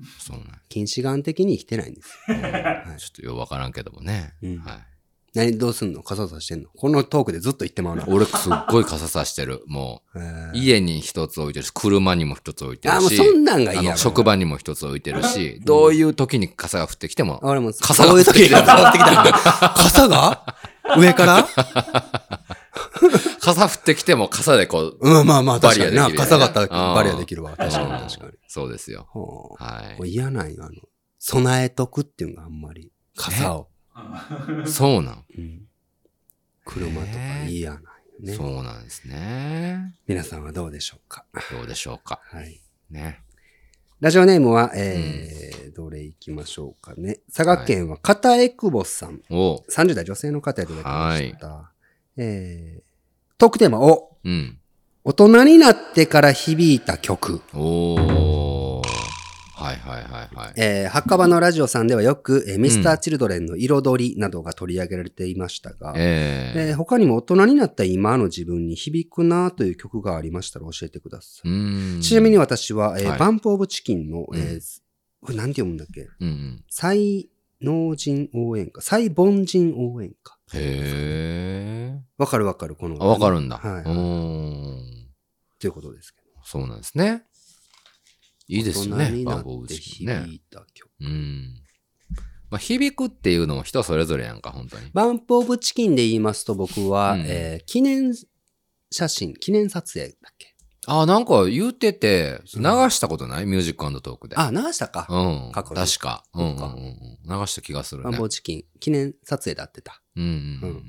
[0.01, 0.05] え。
[0.19, 2.37] そうなん近視眼的に生きてないんですよ。
[2.99, 4.33] ちょっとよくわからんけどもね。
[4.43, 4.87] うんはい。
[5.37, 6.03] 何、どうすんの？
[6.03, 6.71] 傘さしてんの？
[6.71, 8.05] このトークでずっと言ってまうな。
[8.09, 9.63] 俺すっごい傘さしてる。
[9.67, 12.97] もえう、ー家に一つ置いてるし、車にも一つ置いてるし。
[12.97, 19.13] あ、もうそんなんが嫌やわあの職場にも一つ置いてるし、どういう時に傘が降ってきても、俺も、傘がそういう時に傘が降ってきた。
[19.77, 20.57] 傘が？
[20.97, 21.49] 上から？
[23.41, 26.09] 傘降ってきても傘でこう、うん、まあまあ、バ確かにな。
[26.09, 27.55] リアできるよね傘があったらうんバリアできるわ。
[27.57, 28.33] 確かにうん確かに。
[28.49, 29.07] そうですよ。
[29.11, 30.73] ほうはもう嫌なんよ、あの、
[31.19, 32.91] 備えとくっていうのがあんまり。
[33.17, 33.69] 傘を。
[34.65, 34.69] い。
[34.69, 35.25] そうなん。
[35.37, 35.63] うん
[36.69, 37.89] 車とか嫌なんよ
[38.21, 38.35] ね。
[38.35, 39.95] そうなんですね。
[40.09, 41.25] 皆さんはどうでしょうか？
[41.53, 42.21] どうでしょうか。
[42.25, 42.61] はい。
[42.91, 43.23] ね。
[44.01, 47.21] ラジオネームは、えー、どれ行きましょうかね。
[47.33, 49.23] 佐賀県は片江久保さん。
[49.31, 51.71] おう30代女性の方いただきました。
[52.17, 52.83] えー、
[53.39, 54.59] トークテーマを、うん。
[55.05, 57.41] 大人になってから響いた曲。
[57.55, 58.83] おー。
[59.55, 60.03] はいはい
[60.35, 60.55] はいはい。
[60.57, 72.01] えー、墓場のラジオさんではよく、えー、ミスターチルドレンの彩りなどが取り上げられていましたが、えええー他にも大人になった今の自分に響くなという曲がありましたら教えてください。
[72.03, 74.61] ちなみに私は、えーはいバンプオブチキンの、えーうん
[75.23, 76.07] これなんて読むんだっけ？
[76.21, 76.65] うんうん。
[77.97, 78.81] 人応援歌。
[78.81, 80.37] 最凡人応援歌。
[80.55, 82.01] へえ。
[82.19, 83.03] わかるわかる、この。
[83.03, 83.57] あ、わかるんだ。
[83.57, 83.83] はい。
[83.83, 85.09] うーん。
[85.59, 86.29] ということですけど。
[86.45, 87.25] そうなんですね。
[88.49, 89.17] いいですよね大人。
[89.17, 90.91] にな BUMP OFっいた曲。
[91.01, 91.55] うん。
[92.51, 94.91] まあ、響くっていうのも人それぞれやんか、本当に。
[94.93, 98.15] BUMP OF CHICKEN で言いますと僕は、うんえー記念
[98.91, 100.55] 写真、記念撮影だっけ？
[100.87, 103.47] ああ、なんか言ってて、流したことない？
[103.47, 104.37] ミュージックトークで。
[104.37, 105.09] あ、流したか。
[105.11, 105.53] うん。
[105.53, 106.23] 過去に確か。
[106.33, 106.57] うんうん。
[107.29, 108.21] 流した気がするねバンプ。
[108.21, 110.01] オブチキン、記念撮影であってた。
[110.15, 110.83] うんうんうん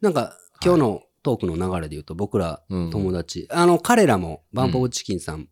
[0.00, 2.90] なんか、今日のトークの流れで言うと、僕らうんうん。
[2.92, 5.48] 友達、あの、彼らも、バンプオブチキンさん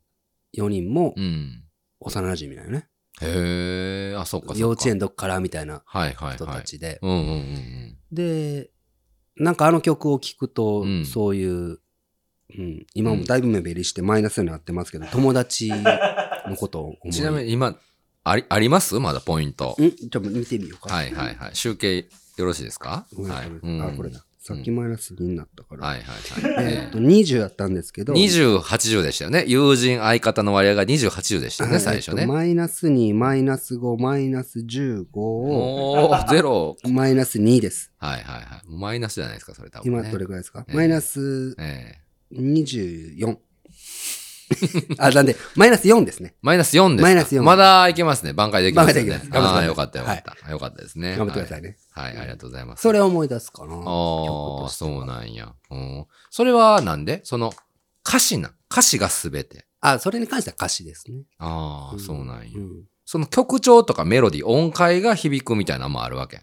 [0.57, 1.62] 4人もうん。
[2.00, 2.88] 幼馴染だよね。
[3.22, 4.61] へえ、あ、そっかそっか。
[4.61, 6.36] 幼稚園どっからみたいなはいはいはい。
[6.36, 6.98] 人たちで。
[7.02, 8.70] うんうんうんで、
[9.36, 11.78] なんかあの曲を聴くと、うんそういう、
[12.59, 17.11] うん、今もだいぶ目減りしてマイナスになってますけど、友達のことを思う。
[17.12, 17.76] ちなみに今、
[18.24, 18.98] あり、あります？
[19.00, 19.76] まだポイント。
[19.80, 19.90] ん？
[19.92, 20.94] ちょっと見てみようか。
[20.94, 21.57] はいはいはい。
[21.57, 23.07] 集計よろしいですか？
[23.14, 23.46] ごめんはい。
[23.92, 24.26] あ、これだ。
[24.47, 25.84] さっきマイナス2になったから。
[25.84, 26.05] はいは
[26.53, 26.64] いはい。
[26.72, 29.44] えっと、20やったんですけど、20、80でしたよね。
[29.49, 32.22] 友人、相方の割合が20、80でしたよね、最初ね。
[32.22, 36.76] えっとマイナス2、マイナス5、マイナス15を、おー、 ゼロ。
[36.88, 37.90] マイナス2です。
[37.99, 38.62] はいはいはい。
[38.68, 39.99] マイナスじゃないですか、それ多分、ね。
[40.03, 43.38] 今どれくらいですか、ええマイナスええ24。
[44.99, 46.34] あ、なんで、マイナス4ですね。
[46.42, 47.03] マイナス4ですか。
[47.03, 48.32] マイナス4まだいけますね。
[48.32, 48.92] 挽回できますね。
[48.94, 50.51] 挽回できますああ、よかったよかった。
[50.51, 51.16] よかったですね。
[51.16, 51.76] 頑張ってくださいね。
[51.92, 52.12] はい。
[52.12, 52.82] はい、ありがとうございます。
[52.82, 53.74] それを思い出すかな。
[53.74, 55.53] ああ、そうなんや。
[55.70, 56.07] うん。
[56.30, 57.20] それはなんで？
[57.24, 57.53] その、
[58.07, 58.53] 歌詞な。
[58.70, 59.66] 歌詞がすべて。
[59.80, 61.22] あ、それに関しては歌詞ですね。
[61.38, 62.51] ああ、そうなんや。
[62.57, 66.40] うんその曲調とかメロディー、音階が響くみたいなのもあるわけ？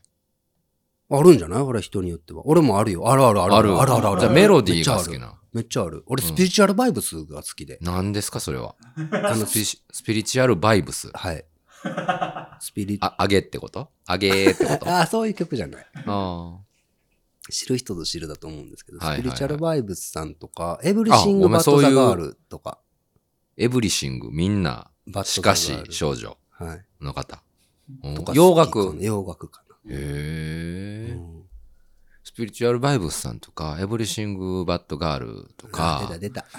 [1.12, 1.62] あるんじゃない？
[1.62, 2.42] 俺人によっては。
[2.48, 3.12] 俺もあるよ。
[3.12, 3.54] あるあるある。
[3.56, 4.20] あるあるあるある。
[4.22, 5.38] じゃあメロディーが好きな。
[5.54, 6.04] めっちゃある。
[6.08, 7.78] 俺うんスピリチュアルバイブスが好きで。
[7.82, 8.76] 何ですかそれは？
[9.12, 11.10] あのスピスピリチュアルバイブス。
[11.14, 11.46] はい。
[12.60, 13.90] スピリあ、あげってこと？
[14.06, 14.88] あげってこと？
[14.90, 15.86] ああ、そういう曲じゃない。
[16.06, 16.58] あ。
[17.52, 22.80] 知る人ぞ知るだと思うんですけど、はいはいはいスピリチュアルバイブスさんとか、エブリシング・ごめんバッド・ザ・ガールとか、
[23.58, 26.86] エブリシング、みんな、バッしかしドザガール少女はい。
[27.02, 27.44] の方。
[28.04, 29.02] うんとか洋好きか楽な。
[29.04, 29.78] 洋楽かへな。
[29.90, 31.14] え。
[31.18, 31.33] うん
[32.34, 36.10] スピリチュアルバイブスさんとか、エブリシング・バッド・ガールとか。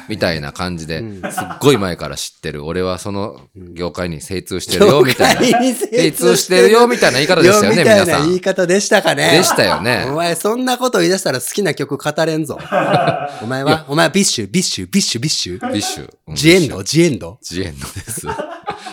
[0.09, 2.65] みたいな感じで、うんすっごい前から知ってる。
[2.65, 5.75] 俺はその業界に精通してるよ、みたいな。
[5.75, 8.29] 精通してるよ、みたいな言い方でしたよね、皆さん。
[8.29, 9.33] 言い方でしたかね。
[9.33, 12.57] でしたよねお前、そんなこと言い出したら好きな曲語れんぞ。
[13.43, 15.73] お前は、お前はビッシュ、ビッシュ、ビッシュ、ビッシュ。
[15.73, 16.09] ビッシュ。
[16.29, 17.39] うんジエンド、ジエンド。
[17.43, 18.27] ジエンドです。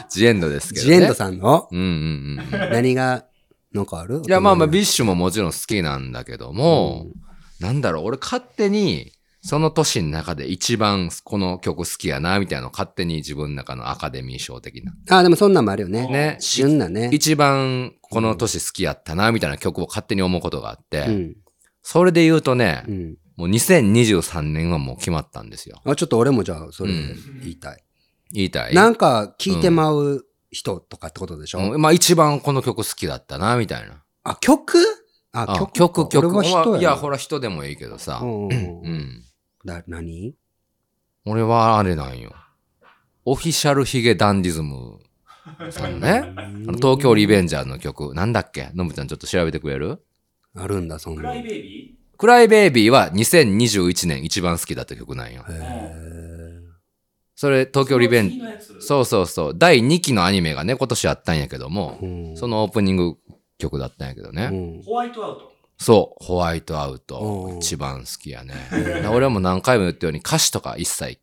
[0.10, 0.96] ジエンドですけどジね。
[0.98, 1.68] エンドさんの？
[1.72, 2.72] うんうんうん。
[2.72, 3.26] 何が、
[3.74, 4.22] なんかある？
[4.28, 7.08] いや、まあまあ、ビッッシュももちろん好きなんだけども、
[7.60, 9.14] なんだろう、俺勝手に、
[9.44, 14.94] その年の中で一番この曲好きやな、みたいなのを勝手に自分の中のアカデミー賞的な。
[15.10, 16.08] あ、でもそんなんもあるよね。
[16.08, 17.10] ね旬なね。
[17.12, 21.36] 一番この年好きやったな、みたいな曲を勝手に思うことがあって、うん。
[21.82, 23.18] それで言うとね、うん。
[23.38, 25.82] もう2023年はもう決まったんですよ。
[25.86, 27.84] あ、ちょっと俺もじゃあ、それうん言いたい。
[28.32, 28.76] 言いたい。
[28.76, 31.60] なんか、聞いてまう人とかってことでしょ？
[31.60, 34.04] うんまあ一番この曲好きだったな、みたいな。
[34.24, 34.78] あ、曲？
[35.32, 36.28] あ、あ曲曲、曲。
[36.38, 38.20] 俺はいや、ほら人でもいいけどさ。
[38.22, 39.24] うんうん。
[39.66, 40.36] だ、何？
[41.26, 42.36] 俺はあれなんよ。
[43.24, 45.00] オフィシャルヒゲダンディズム
[45.72, 46.34] さんのね。
[46.38, 48.14] あの東京リベンジャーズの曲。
[48.14, 48.72] なんだっけ？
[48.74, 50.04] のぶちゃんちょっと調べてくれる？
[50.56, 51.30] あるんだ、そんなの。
[51.30, 55.46] クライへベイビクライベイビーは2021年一番好きだった曲なんよ。
[55.50, 56.31] え。
[57.42, 59.54] それ東ー京リベンその次のやつそうそうそう。
[59.58, 63.16] 第2期のアニメがね、今年あったんやけども、うんそのオープニング
[63.58, 64.50] 曲だったんやけどね。
[64.52, 65.52] うんホワイトアウト。
[65.80, 67.56] そう、ホワイトアウトう。
[67.56, 68.54] ん一番好きやね。
[69.12, 71.18] 俺はもう何回も言ったように歌詞とか一切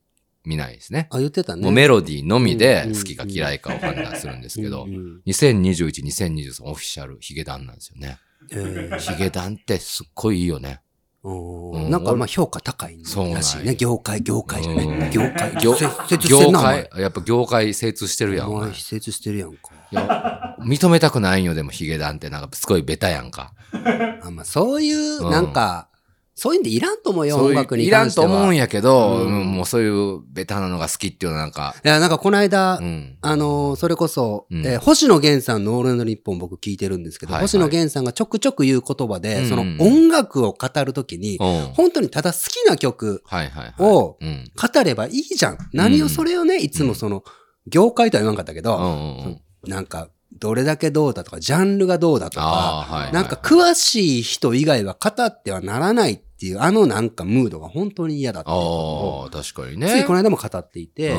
[0.45, 1.07] 見ないですね。
[1.13, 1.63] あ、言ってたね。
[1.63, 8.19] もうメロディーのみでうん好きか嫌いかを判断するんですけどうん、うん2021、2023オフィシャルヒゲダンなんですよね。
[8.51, 10.81] えーヒゲダンってすっごいいいよね。
[11.25, 12.99] なんかまあ評価高い
[13.35, 13.75] らしいね。
[13.75, 15.11] 業界、業界じゃうんね。
[15.13, 15.53] 業界。
[15.61, 15.75] 業
[16.19, 18.47] 業界、やっぱ業界精通してるやん。
[18.49, 19.73] お前お前、施設してるやんか。
[19.91, 23.53] いや認めたくないんよ、でもヒゲダンってなんかすごいベタやんか。
[24.23, 25.89] あまあ、そういう、うんなんか、
[26.41, 28.27] そういうんでいらんと思うよ、音楽にいらん関しては。
[28.29, 33.19] と思うんやけど、うんうんもうそういうベタなのが好きっていうのはなんか、いや、なんかこの間、うん。
[33.21, 43.25] あのーそれこそ、うんえー星野源さんのオールナイトニッポン僕聞いてるんですけど、はいはい星野源さんがちょくちょく言う言葉で、うんその音楽を語るときに、うん本当にただ好きな曲。
[43.81, 44.45] をうん。
[44.55, 45.59] 語ればいいじゃん。
[45.73, 47.25] 何をそれをね、いつもその、
[47.67, 49.41] 業界とは言わんかったけど。
[49.67, 53.13] なんか、どれだけどうだとか、ジャンルがどうだとか、はいはい。
[53.13, 59.89] なんか詳しい人以外は語ってはならないっていう、あのなんかムードが本当に嫌だっていうことをああ、確かにね。
[59.89, 61.19] ついこの間も語っていて、うん。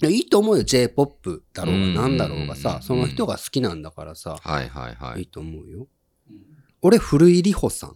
[0.00, 5.22] いやいいと思うよ、J-POP だろううんが何だろうがさ、うんその人が好きなんだからさ、はいはいはいい。
[5.22, 5.86] いと思うよ。
[6.82, 7.94] 俺、古井里穂さん。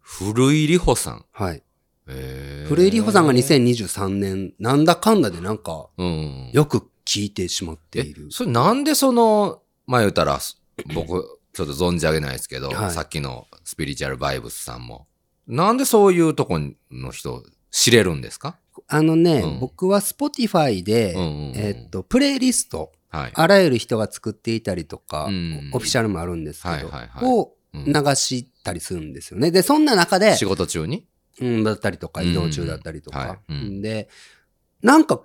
[0.00, 1.24] 古井里穂さん？
[1.32, 1.62] はい。
[2.08, 6.50] へー古井里穂さんが2023年、なんだかんだでなんか、うん。
[6.52, 8.28] よく聞いてしまってえいる。
[8.30, 10.38] それなんでその、まあ言うたら、
[10.94, 12.90] 僕、ちょっと存じ上げないですけど、はい。
[12.90, 15.06] さっきのスピリチュアルバイブスさんも。
[15.46, 16.58] なんでそういうとこ
[16.90, 18.58] の人知れるんですか？
[18.88, 19.60] あのね、うん。
[19.60, 21.56] 僕は Spotify で、うんうんうん。
[21.56, 23.30] えっと、プレイリスト、はい。
[23.32, 27.24] あらゆる人が作っていたりとか、うんオフィシャルもあるんですけど、はいはいはい。
[27.24, 27.84] をうん。
[27.84, 29.50] 流したりするんですよね。
[29.50, 31.06] で、そんな中で仕、事中に？
[31.40, 33.38] うん、だったりとか、うん移動中だったりとか、はい。
[33.48, 33.82] うん。
[33.82, 34.08] で、
[34.82, 35.22] なんか、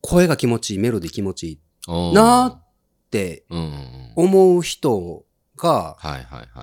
[0.00, 1.58] 声が気持ちいい、メロディー気持ちいい
[2.14, 2.64] なーっ
[3.10, 4.12] てうんうんうん。
[4.16, 5.24] 思う人
[5.56, 5.96] が。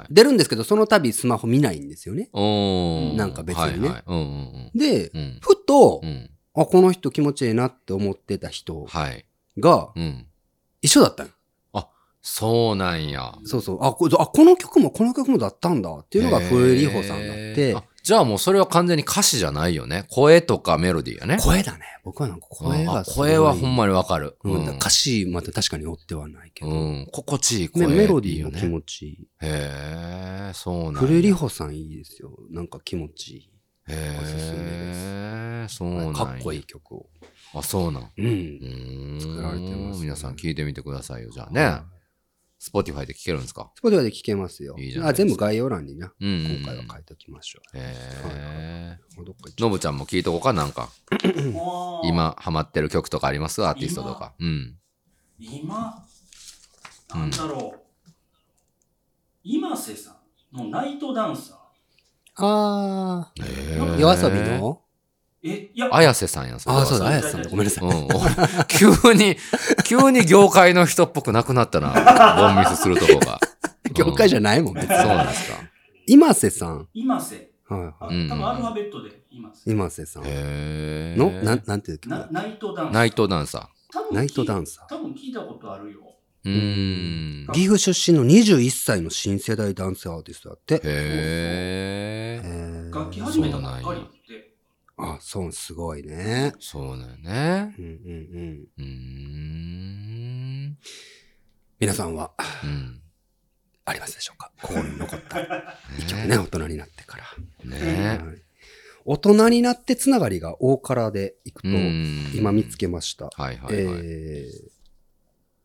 [0.10, 2.30] 出るんですけど、その度スマホ見ないんですよね。
[2.34, 4.04] なんか別にね
[4.76, 6.30] で、ふと、うん。
[6.56, 9.26] あ、この人気持ちいいなって思ってた人はい。
[9.60, 10.26] がうん。
[10.82, 11.30] 一緒だったの。
[12.30, 13.34] そうなんや。
[13.45, 13.78] そうそう。
[13.82, 17.78] あ、こあこの曲もこの曲もだったんだっていうのが古井里穂さんだって
[18.08, 20.05] じゃあもうそれは完全に歌詞じゃないよね。
[20.10, 21.39] 声とかメロディーやね。
[21.41, 21.80] 声だね。
[22.05, 24.38] 僕はなんか声あがすごい声はほんまにわかる。
[24.45, 26.72] うん、うん歌詞まで確かに追ってはないけど。
[26.72, 27.08] うん。
[27.12, 29.28] 心地いい声ねメロディーも気持ちいい。
[29.41, 30.99] へえ、そうなんや。
[31.01, 32.32] 古井里穂さんいいですよ。
[32.49, 33.51] なんか気持ちいい。
[33.89, 36.14] へおすすめえ、そうなんや。
[36.14, 36.64] かっこいい。
[36.64, 37.08] 曲を。
[37.55, 38.03] あ、そうなん。
[38.03, 38.12] う。
[38.18, 39.20] うんーん。
[39.20, 41.30] 作られてます皆さん聞いてみてくださいよ。
[41.30, 41.82] じゃあね。
[42.59, 43.72] Spotify で聞けるんですか？
[43.76, 44.76] Spotify で聴けますよ。
[44.78, 46.58] あいいじゃないですか全部概要欄にな、うん。
[46.60, 47.93] 今回は書いておきましょへ
[48.95, 48.97] え。
[49.20, 49.26] う。
[49.26, 50.89] どっか行っちゃのぶちゃんも聞いとこうか、なんか。
[52.03, 53.64] 今ハマってる曲とかあります？
[53.66, 54.34] アーティストとか。
[54.39, 54.76] うん。
[55.39, 56.03] 今、
[57.14, 57.80] なんだろう。
[59.43, 60.20] 今瀬さ
[60.53, 61.58] んのナイトダンサー。
[62.43, 64.01] あへー、え。
[64.01, 64.82] 夜遊びの？
[65.43, 67.49] え、いや、綾瀬さんやん、それはあー、そうだ、綾瀬さんだ。
[67.49, 67.83] ごめんなさい。
[67.83, 68.05] うん。
[68.05, 68.07] お
[68.67, 69.38] 急に、
[69.85, 71.93] 急に業界の人っぽくなくなったな。
[72.38, 73.39] ボンミスするとこが。
[73.93, 75.07] 業界じゃないもん、別そうに。
[75.09, 75.59] なんですか。
[76.07, 76.88] 今瀬さん。
[76.93, 77.51] 今瀬。
[77.69, 78.29] はいはい。
[78.29, 79.71] 多分アルファベットで今瀬。
[79.71, 80.23] 今瀬さん。
[80.23, 81.15] へえ。
[81.17, 81.99] の、なん、なんていう
[82.31, 82.93] ナイトダンサー。
[82.93, 85.99] ナイトダンサ多分聞いナイトダンサー多分聞いたことあるよ。
[86.45, 86.49] ー。
[86.49, 87.53] うーん。
[87.53, 90.75] 岐阜出身の21歳の新世代男性アーティストだって。
[90.75, 92.41] へえ。
[92.93, 94.16] 楽器始めたばっかりって。
[94.98, 96.54] あ、そう、すごいね。
[96.60, 97.76] そうだよね。
[97.78, 98.68] うんうんうん。
[98.78, 98.84] うー
[100.70, 100.78] ん。
[101.80, 102.32] 皆さんは、
[102.64, 103.02] うん。
[103.86, 104.52] ありますでしょうか？
[104.62, 105.39] 心に残った
[105.98, 107.26] 一曲ねね、大人になってから。
[107.64, 108.41] ねはい
[109.10, 113.30] 大人になってつながりが大からでいくと、うん今見つけました。
[113.38, 114.02] はいはいはい。
[114.04, 114.78] えー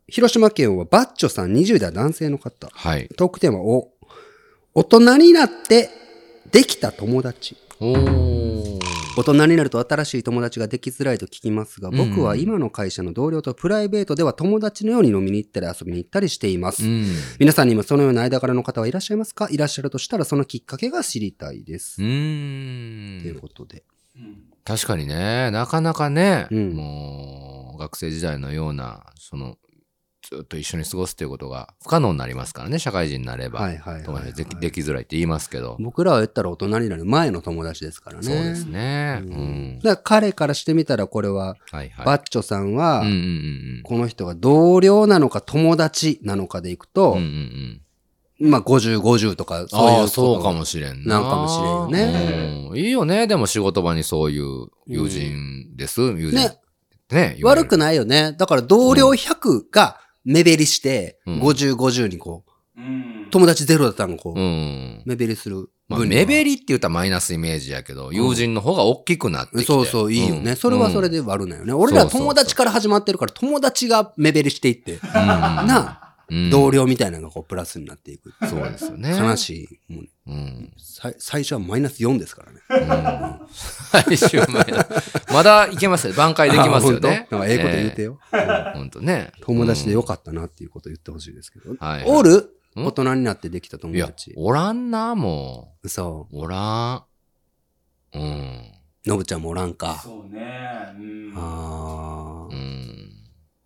[0.09, 2.67] 広島県はバッチョさん20代男性の方。
[2.71, 3.07] はい。
[3.17, 3.93] トークテーマを、
[4.75, 5.89] 大人になって
[6.51, 7.55] できた友達。
[7.79, 8.42] おー。
[9.15, 16.83] 大人になると新しい友達ができづらいと聞きますが、僕はうん今の会社の同僚とプライベートでは友達のように飲みに行ったり遊びに行ったりしています。
[16.83, 17.05] うん。
[17.39, 22.01] 皆さんにもそのような間柄の方はいらっしゃいますかいらっしゃるとしたらそのきっかけが知りたいです。
[22.01, 23.39] うという。
[23.39, 23.83] ことで。
[24.15, 24.43] うん。
[24.65, 29.57] 確かにね、なかなかね、うんもう、学生時代のような、その、
[30.29, 33.59] ずっと一緒に過ごすっていうことが不可能になりますからね、社会人になれば。
[33.59, 35.75] はいはいはい、友はい達できできづらいって言いますけど。
[35.79, 38.23] 僕らは言ったら大人になる前の友達ですからね。
[38.23, 39.21] そうですね。
[39.21, 39.33] ううん
[39.77, 39.79] ん。
[39.79, 42.05] だから彼からしてみたらこれは、はいはい。
[42.05, 47.17] バッチョさんは、うんうんうんこの人が同僚なのか友達なのかでいくと、うん。
[47.17, 47.79] うんうん
[48.39, 49.67] まあ50、50とかうん。
[49.67, 51.19] そういうああ、そうかもしれんな。
[51.19, 52.77] なんかもしれんよねうん。
[52.77, 53.27] いいよね。
[53.27, 56.01] でも仕事場にそういう友人です。
[56.01, 56.39] 友人。
[56.39, 56.57] ね。
[57.11, 57.37] ね。
[57.43, 58.33] 悪くないよね。
[58.37, 62.43] だから同僚100が目減りして、うん50、50にこ
[62.77, 63.27] う、うん。
[63.29, 65.03] 友達ゼロだったのこう、うん。
[65.05, 69.65] 目減りするまあ、目減りって言ったらマイナスイメージやけど、友人の方が大きくなってきて。
[69.65, 70.53] そうそう、いいよね。
[70.53, 71.09] んそれはそれ。
[71.09, 71.73] で悪ないよね。
[71.73, 76.12] 俺ら友達から始まってるから、友達が目減りしていって、うんなあ、うん
[76.51, 78.33] 同僚みたいなのがこうプラスになっていく。
[78.47, 79.15] そうですよね。
[79.17, 79.93] 悲しい。
[79.93, 80.73] もううん。
[80.77, 82.59] さい最初はマイナス4ですからね。
[83.51, 84.87] 最終前だ。
[85.31, 86.13] まだいけますよ。
[86.13, 87.27] 挽回できますよね。
[87.31, 87.39] あ本当？
[87.39, 88.19] なんかええこと言うてよ。
[88.73, 89.31] ほんとね。
[89.41, 91.75] 友達でよっかったなっていうことを言ってほしいですけど。
[91.75, 91.85] た。
[91.85, 92.03] はい。
[92.05, 92.49] おる？
[92.75, 92.85] うん？
[92.85, 94.33] 大人になってできたいや友達、。
[94.35, 95.75] おらんな、も。
[95.85, 97.05] そうおら
[98.13, 98.17] ん。
[98.17, 98.21] うん。
[99.05, 99.09] う。
[99.09, 100.01] のぶちゃんもおらんか。
[100.03, 100.41] そうね。
[100.97, 101.33] うん。
[101.35, 102.55] あー。
[102.55, 103.09] うん。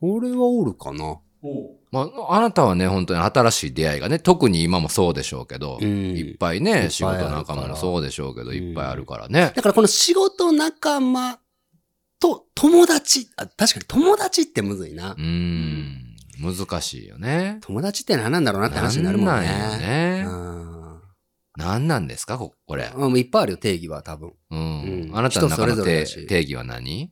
[0.02, 1.20] 俺はおるかな。
[1.42, 9.54] おうまあ、あなたはね、本当に新しい出会いがね、特に今もそうでしょうけど、うんいっぱいね、い仕事仲間もそうでしょうけど、いっぱいあるからね。
[9.56, 11.40] だからこの仕事仲間
[12.20, 15.22] と友達、あ確かに友達ってむずいなう。
[15.22, 16.16] ん。
[16.40, 17.60] 難しいよね。
[17.62, 19.48] 友達って何なんだろうなって話になるもんね。
[19.48, 20.26] なんなんよね。
[20.28, 20.58] うん
[21.58, 22.38] 何なんですか？
[22.38, 22.92] ここれ。
[22.96, 24.34] ういっぱいあるよ、定義は多分。
[24.52, 24.60] うん。
[24.60, 27.12] うんあなたの中の定義は何？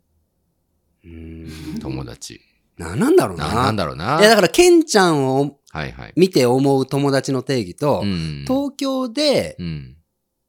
[1.03, 2.41] うん友達。
[2.77, 3.47] 何なんだろうな。
[3.47, 4.19] ななんだろうな。
[4.19, 6.13] いや、だから、ケンちゃんをはいはい。
[6.15, 8.45] 見て思う友達の定義と、うん。
[8.47, 9.97] 東京でう、ん。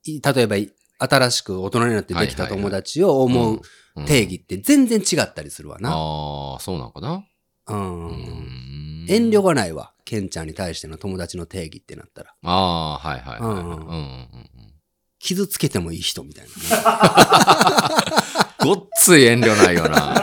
[0.04, 3.60] い例えばい、新しく大人になってできた友達を思う
[3.96, 5.90] うん定義って全然違ったりするわな。
[5.90, 7.24] ああ、そうなんかな。
[7.68, 9.92] うんん遠慮がないわ。
[10.04, 12.34] ケンちゃんに対しての友達の定義ってなったら。
[12.44, 13.62] ああ、はいはいはいはい。
[13.62, 14.76] うんうんうんうん
[15.18, 18.06] 傷つけてもいい人みたいなね。
[18.62, 20.14] ごっつい遠慮ないよな。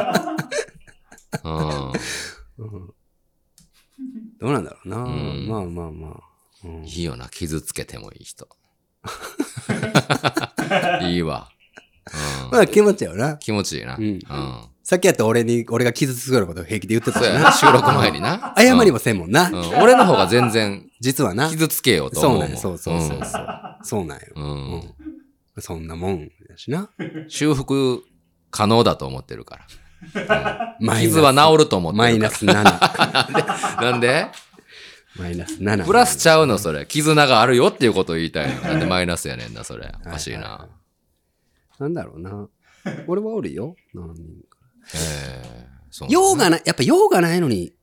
[1.44, 1.92] うん。
[2.58, 2.94] うん
[4.40, 4.98] どうなんだろうな。
[4.98, 6.20] んまあまあまあ。
[6.66, 8.48] うんいいよな、傷つけてもいい人。
[11.04, 11.50] いいわ。
[12.46, 13.38] うんまあ気持ちやよな。
[13.38, 13.96] 気持ちいいな。
[13.96, 14.22] ううんん。
[14.84, 17.52] さっきやったら俺に、俺が傷つくようなことを平気で言ってたしな。
[17.54, 18.54] 収録前にな。
[18.58, 19.50] 謝りもせんもんな。
[19.82, 21.50] 俺の方が全然実はな。
[21.50, 22.32] 傷つけようと思う。
[22.34, 22.58] そうなんや。
[22.58, 23.48] そうそうそうそう。
[23.84, 24.26] そうなんよ。
[24.36, 24.72] うん。
[24.74, 24.94] うん
[25.60, 26.90] そんなもんやしな。
[27.30, 28.04] 修復
[28.50, 29.68] 可能だと思ってるから。
[31.00, 31.98] 傷は治ると思って。
[31.98, 32.54] マイナス7。
[33.82, 34.28] なんで？
[35.18, 35.86] マイナス7。
[35.86, 36.86] プラスちゃうの、それ。
[36.86, 38.62] 絆があるよっていうことを言いたいの。
[38.62, 39.94] なんでマイナスやねんな、それ。
[40.06, 40.68] おかしいな。
[41.80, 42.48] なんだろうな。
[43.08, 43.76] 俺はおるよ。
[43.94, 44.58] 何人か
[44.96, 47.74] ええ用がない、やっぱ用がないのに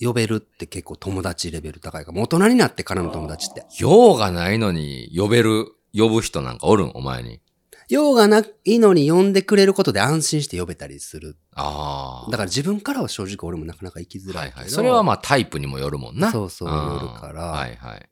[0.00, 3.66] 呼べるって結構友達レベル高いから、大人になってからの友達って。
[3.80, 6.92] 用がないのに呼べる、呼ぶ人なんかおるん？
[6.94, 7.40] お前に。
[7.88, 11.36] 用がないのに呼んでくれることで安心して呼べたりする。
[11.54, 12.30] ああ。
[12.30, 14.38] だから自分からは正直俺もなかなか生きづらけど。
[14.40, 14.70] はいいはい。
[14.70, 16.30] それはまあタイプにもよるもんな。
[16.30, 18.08] そうそううんよるからはいはい。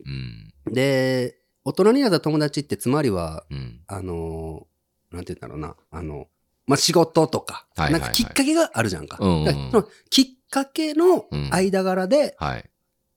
[0.66, 0.72] うん。
[0.72, 3.80] で、大人になった友達ってつまりは、うん。
[3.86, 5.76] あのーなんて言うんだろうな。
[5.90, 6.26] あの、
[6.66, 9.18] まあ、仕事とか、はいはいはいなんかきっかけがあるじゃんか。
[9.20, 12.70] うんうんそのきっかけの間柄ではい。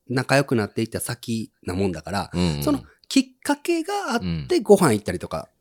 [0.09, 2.63] 仲良くなっていった先なもんだから、うん。
[2.63, 5.58] その、きっかけがあっうんてご飯行ったりとかうんうんうん。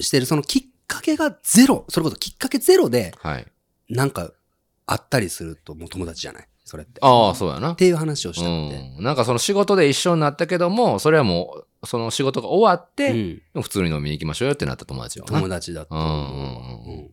[0.00, 3.46] してる、そのきっかけがゼロ、それこそきっかけゼロで、はい。
[3.88, 4.32] なんか
[4.86, 6.48] あったりするともう友達じゃない？
[6.64, 7.00] それって。
[7.00, 7.76] ああ、そうやなっ。
[7.76, 8.76] ていう話をしたんで。
[8.98, 9.04] うん。
[9.04, 13.42] なんかその仕事で一緒になったけども、それはもう、その仕事が終わっうて、ん。
[13.62, 15.32] 普通に飲みに行きましょうよってなった友達よな。
[15.38, 16.06] 友達だと思う。
[16.08, 17.10] うんうんうん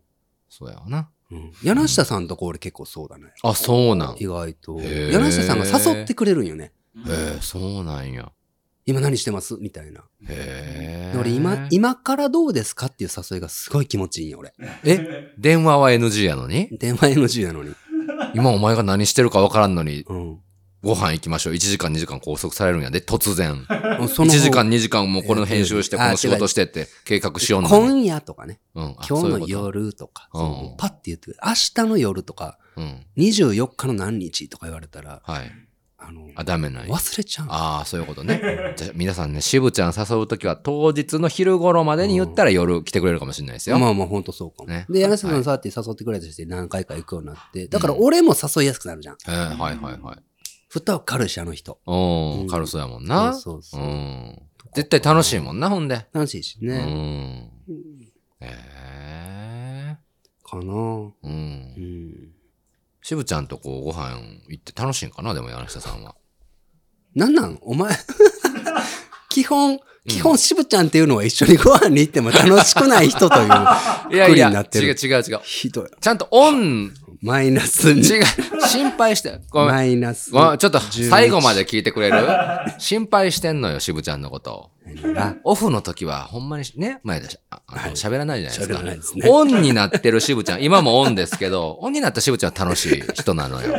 [0.50, 1.10] そうやわな。
[1.32, 3.26] うんうん柳下さんとこ俺結構そうだね。
[3.44, 4.16] あ、そうなん。
[4.20, 4.80] 意外と。
[4.80, 6.72] 柳下さんが誘ってくれるんよね。
[7.08, 8.32] へえ、そうなんや。
[8.86, 9.56] 今何してます？
[9.60, 10.04] みたいな。
[10.28, 14.54] へ俺今、今からどうですかっていう誘いがすごい気持ちいいんよ、俺。
[14.84, 16.70] え、電話は NG やのに？
[16.78, 17.74] 電話 NG なのに。
[18.34, 20.40] 今お前が何してるか分からんのに、うん。
[20.82, 21.54] ご飯行きましょう。
[21.54, 23.66] 1時間2時間拘束されるんやで、突然。
[24.10, 27.74] そ1の時間2時間もうこの編集して、あこの仕事してって計画しようのに。
[27.74, 28.60] 今夜とかね。
[28.76, 29.20] うん、あ今日の。
[29.22, 30.30] そういう夜とか。
[30.34, 33.06] うんそうパッて言ってくれ明日の夜とか、うん。
[33.16, 35.52] 24日の何日とか言われたら、はい。
[36.06, 36.94] あの、あ、ダメなんや。
[36.94, 37.54] 忘れちゃうの。
[37.54, 38.42] ああ、そういうことね。
[38.76, 43.80] じゃあ皆さんね、渋ちゃん誘うときは当日の昼頃までに言ったら夜来てくれるかもしれないですよ。
[43.80, 44.70] まあまあ本当そうかも。
[44.70, 49.16] ねで、柳下さはいんさって誘ってくれたりして何回か行くようになって、だから俺も誘いやすくなるじゃん。
[49.16, 50.18] へえはいはいはい。
[50.70, 51.80] 蓋は軽いし、あの人。
[51.86, 53.34] おー、うん軽そうやもんな。
[53.34, 54.40] そうそうそううん。
[54.76, 56.08] 絶対楽しいもんな、ほんで。
[56.14, 56.78] 楽しいしうね。
[56.84, 57.52] ん。
[58.42, 59.98] へえ。
[60.44, 61.14] かなう。
[61.24, 62.33] うん
[63.04, 63.06] ん。
[63.06, 66.16] 渋ちゃんとこうご飯行って楽しいんかな、でも柳下さんは。
[67.16, 67.60] なんなん？
[67.62, 67.96] お前。
[69.30, 74.88] 基本、基本、渋ちゃんっていうのは一緒にご飯に行っても楽しくない人といういやいや、違うになってる。
[74.88, 75.40] 違う違う。
[75.44, 75.90] ひどい。
[76.00, 76.94] ちゃんとオン、
[77.24, 77.94] マイナス。
[77.94, 78.02] に。
[78.02, 78.26] 違う、
[78.68, 79.40] 心配して。
[79.50, 79.70] ごめん。
[79.70, 80.30] マイナス。
[80.30, 80.58] ごめん。
[80.58, 82.18] ちょっと11最後まで聞いてくれる？
[82.80, 84.72] 心配してんのよ、渋ちゃんのこと。
[85.46, 87.92] オフの時はほんまにね、前でしああのはい。
[87.92, 88.74] 喋らないじゃないですか。
[88.76, 89.30] 喋らないですね。
[89.30, 93.74] オンになってる渋ちゃん、今もオンですけど、オンになった渋ちゃんは楽しい人なのよ。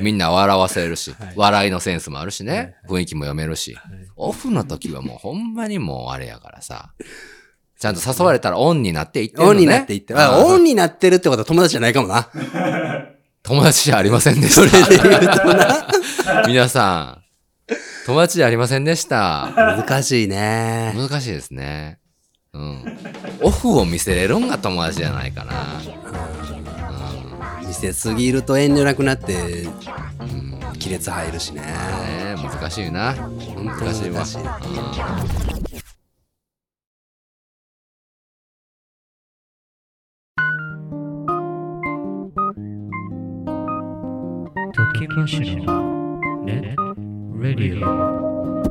[0.00, 3.76] みんな笑わせるし、笑いのセンスもあるしね、雰囲気も読めるし、
[4.14, 6.92] オフの時はもうほんまにもうあれやからさ、
[7.80, 9.50] ちゃんと誘われたらオンになっていってるのね。
[9.52, 12.28] オンになっていってオンになってるってことは友達じゃないかもな。
[13.42, 14.68] 友達じゃありませんでした。
[14.68, 15.86] それで言うとな。
[16.46, 17.22] 皆さ
[17.70, 17.74] ん、
[18.04, 19.50] 友達じゃありませんでした。
[19.56, 20.92] 難しいね。
[20.94, 21.98] 難しいですね。
[22.52, 22.98] うん。
[23.40, 25.80] オフを見せれるんが友達じゃないかな。
[27.66, 29.66] 見せすぎると遠慮なくなって、
[30.78, 31.62] 亀裂入るしね。
[31.62, 33.14] ねえ難しいな。
[33.56, 34.16] 難しいわ。
[34.16, 34.38] 難しい。
[34.38, 35.89] うん
[44.72, 46.84] 時マシュのネット
[47.42, 48.62] ラディオ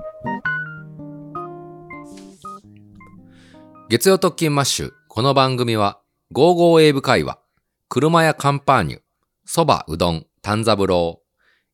[3.90, 4.92] 月曜特勤マッシュ。
[5.10, 6.00] この番組は、
[6.32, 7.40] ゴーゴーエイブ会話、
[7.90, 9.00] 車やカンパーニュ、
[9.46, 11.22] 蕎麦、うどん、丹三郎。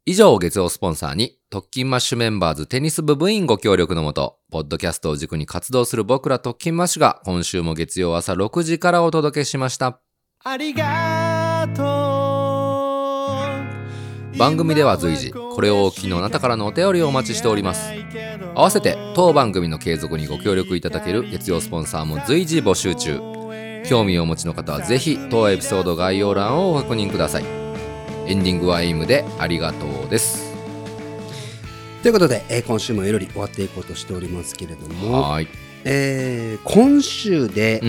[0.06, 10.00] 以上を月曜スポンサーに、特勤マッシュメンバーズテニス部部員ご協力のもと、ポッドキャストを軸に活動する僕ら特勤マッシュが、今週も月曜朝6時からお届けしました。
[10.44, 12.25] ありがとう
[14.38, 17.90] 番組では随時これをお聞きのあなたからのお便りをお待ちしております。
[18.54, 23.22] 合わせて当番組の継続にご協力いただける月曜スポンサーも随時募集中。
[23.88, 27.46] 興味をお持ちの方はぜひ当エピソード概要欄をご確認ください。
[28.28, 30.54] エンディングはエイムでありがとうです。
[32.02, 35.48] ということで、えー今週もいろり終わっていこうとしておりますけれども、はーい
[35.88, 37.80] えー今週で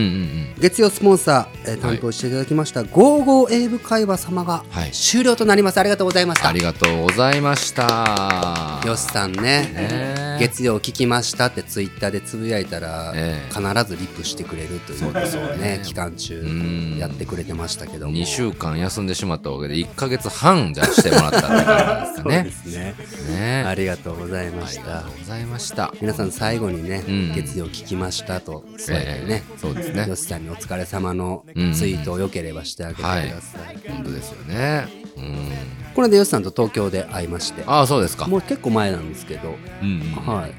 [0.58, 4.92] 月曜スポンサー、えー担当していただきました、ゴーゴー英語会話様がはい。
[4.92, 5.78] 終了となります。
[5.78, 6.48] ありがとうございました。
[6.48, 8.80] ありがとうございました。
[8.84, 9.40] よしさんね。
[9.40, 10.36] ね。
[10.38, 13.52] 月曜聞きましたってツイッターでつぶやいたら、ええ。
[13.52, 15.80] 必ずリップしてくれるというそうですね。
[15.84, 16.98] 期間中ん。
[16.98, 18.12] やってくれてましたけども。
[18.14, 22.94] 2週間休んでしまったわけで1ヶ月半じゃしてもらったって感じですか そうねですね。
[23.30, 23.64] ね。
[23.66, 25.94] ありがとうございまありしたがとうございました。
[26.00, 27.34] 皆さん最後にね、うん。
[27.34, 28.64] 月曜聞きましたと。
[28.78, 30.06] そうね、ええそうですね。
[30.06, 34.86] よしさんにお疲れ様のうんツイートをよければしてあげてください、本当ですよね。
[35.16, 35.48] うん。
[35.94, 37.62] これでよしさんと東京で会いまして。
[37.66, 38.26] ああそうですか。
[38.26, 40.52] もう結構前なんですけど、うんうんはい。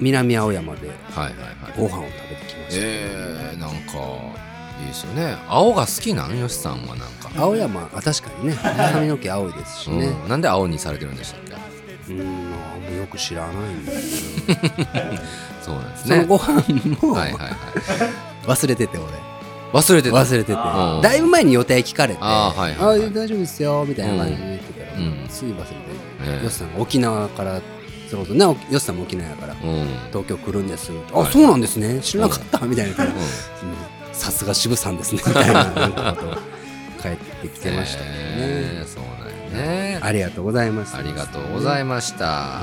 [0.00, 1.78] 南青山ではいはいはい。
[1.78, 3.74] ご飯を食べてきました、えー、なんか
[4.80, 5.36] いいですよね。
[5.48, 6.36] 青が好きなん？
[6.36, 8.56] よしさんはなんか、青山あ確かにね。
[8.92, 10.06] 髪の毛青いですしね。
[10.06, 11.51] うん、なんで青にされてるんでしたっけ？
[12.10, 12.22] うんあ
[12.78, 14.00] んまよく知らないんだよ
[15.62, 16.16] そうなんですね。
[16.16, 16.52] そのご飯
[17.00, 17.52] もはいはいはい。
[18.46, 19.06] 忘れてて俺。
[19.72, 20.16] 忘れてた。
[20.16, 20.52] 忘れてて。
[20.52, 22.18] うんだいぶ前に予定聞かれて。
[22.20, 23.06] あーはいはいはい。
[23.08, 25.26] あ大丈夫ですよみたいな感じで言ってたら、うん。
[25.28, 25.66] つい忘れて、
[26.24, 26.44] ええ。
[26.44, 27.60] よしさんが沖縄から
[28.10, 29.86] それこそねよしさんも沖縄やからうん。
[30.08, 30.90] 東京来るんです。
[31.12, 31.32] あ、はい。
[31.32, 32.00] そうなんですね。
[32.00, 32.96] 知らなかったみたいな
[34.12, 36.34] さすが渋さんですねみたいななんかことを
[37.00, 38.88] 帰ってきてましたけどね、えー
[39.52, 39.98] ね。
[40.02, 40.96] ありがとうございます。
[40.96, 42.60] ありがとうございました。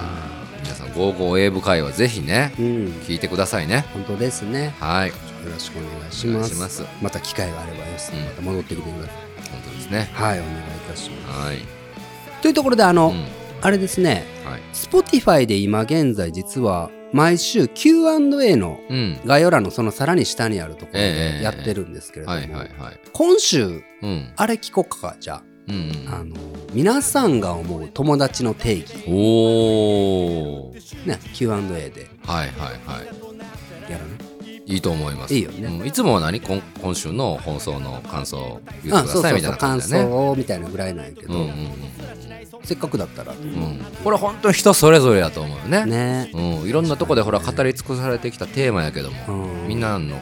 [0.61, 2.65] 皆さん「ゴーゴー英語会話」ぜひねうん。
[3.07, 3.85] 聞いてくださいね。
[3.93, 4.73] 本当ですね。
[4.79, 5.09] はい。
[5.09, 5.15] よ
[5.53, 6.83] ろしくお願いします。
[7.01, 8.19] また機会があればよしさん。
[8.19, 10.09] また戻ってきてください、本当ですね。
[10.13, 10.59] はいお願いい
[10.89, 11.47] たします。
[11.47, 11.57] はい。
[12.41, 13.25] というところであの、うん。
[13.61, 14.25] あれですね。
[14.45, 14.61] はい。
[14.73, 19.19] Spotify で今現在実は毎週 Q&A のうん。
[19.25, 22.37] 概要欄のそのさらに下にあるところええでやってるんですけれども、
[23.13, 24.33] 今週うん。
[24.35, 26.35] あれ聞こうかじゃあうんあの
[26.73, 31.07] 皆さんが思う友達の定義、うんおー。
[31.07, 32.09] ね、Q&A で。
[32.25, 33.01] はいはいは
[33.87, 33.91] い。
[33.91, 34.29] やるね。
[34.65, 35.33] いいと思います。
[35.33, 35.67] いいよね。
[35.67, 36.39] うんいつもは何？
[36.39, 40.03] 今今週の放送の感想を言ってくださいみたいうな感感じだね。
[40.03, 41.49] 想をみたいなぐらいなんやけど、うんうん
[42.63, 43.31] せっかくだったら。
[43.31, 43.39] うん。
[43.39, 45.85] うんこれ本当に人それぞれだと思うよね。
[45.85, 46.31] ね。
[46.33, 49.67] うん、いろんなとこでほら語り尽くされてきたテーマやけども、うん。
[49.67, 50.19] みんなの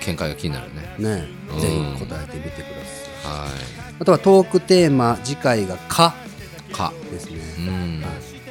[0.00, 0.94] 見解が気になるね。
[0.98, 1.28] ね。
[1.54, 1.60] うん。
[1.60, 2.84] ぜひ答えてみてくだ
[3.22, 3.79] さい。
[3.79, 6.14] はあとはトークテーマ次回が「か
[6.70, 8.00] いか」ですね、うん。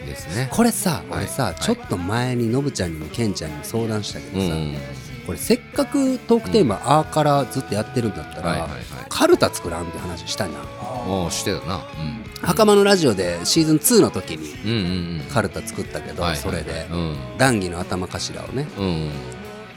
[0.05, 0.47] ですね。
[0.51, 1.19] これさはい。
[1.23, 1.55] 俺さ、はい。
[1.55, 4.75] ちょっと前にのぶちゃんにもけんちゃんにも相談したけどさ、うん
[5.25, 8.67] これせっかくトークテーマ「あ」からずっとやってるんだったら、
[9.09, 10.51] カルタ作らんって話したな。
[11.05, 11.81] もうしてたな。
[12.41, 15.21] 袴のラジオでシーズン2の時にうんうんうん。
[15.21, 17.15] うんカルタ作ったけど、それでうん。
[17.37, 18.67] 談義の頭頭をね。
[18.77, 19.11] うん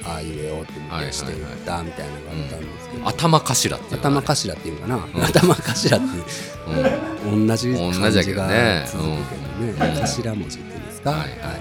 [0.05, 4.53] ああ言えよって見てして言ったみたいなのがあったんですけど、頭頭っていうの頭頭。
[4.55, 4.97] っていうかな、
[5.27, 11.53] 頭頭ってうん同じ同漢字じやけどねが続くけどね、うん頭文字っていうんですか、はいはいはいは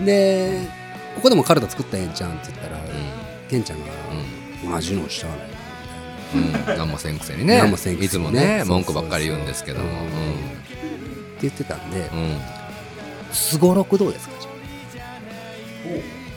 [0.00, 0.68] いで
[1.16, 2.80] ここでもカルタ作ったらええんちゃうんって言ったら、う
[3.50, 3.86] ケンちゃんが
[4.70, 10.08] 同じのしちゃうねんうん何もせんくせにね何もせんくせにねいつもねそうそうそう文句ばっかり言うんですけどもうんって
[11.42, 12.36] 言ってたんでうんうん
[13.32, 14.50] すごろくどうですかじゃ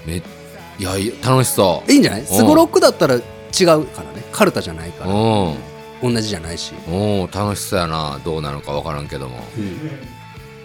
[0.05, 0.23] めいや
[0.81, 2.21] いや楽しそあいいんじゃない？
[2.23, 2.25] ん。
[2.25, 3.21] すごろくだったら違う
[3.85, 4.23] からね。
[4.31, 5.13] カルタじゃないかうら。
[5.13, 5.17] う
[6.09, 6.13] ん。
[6.15, 9.37] 同じじゃないし、おー楽しそうやなどうなるか分からんけども。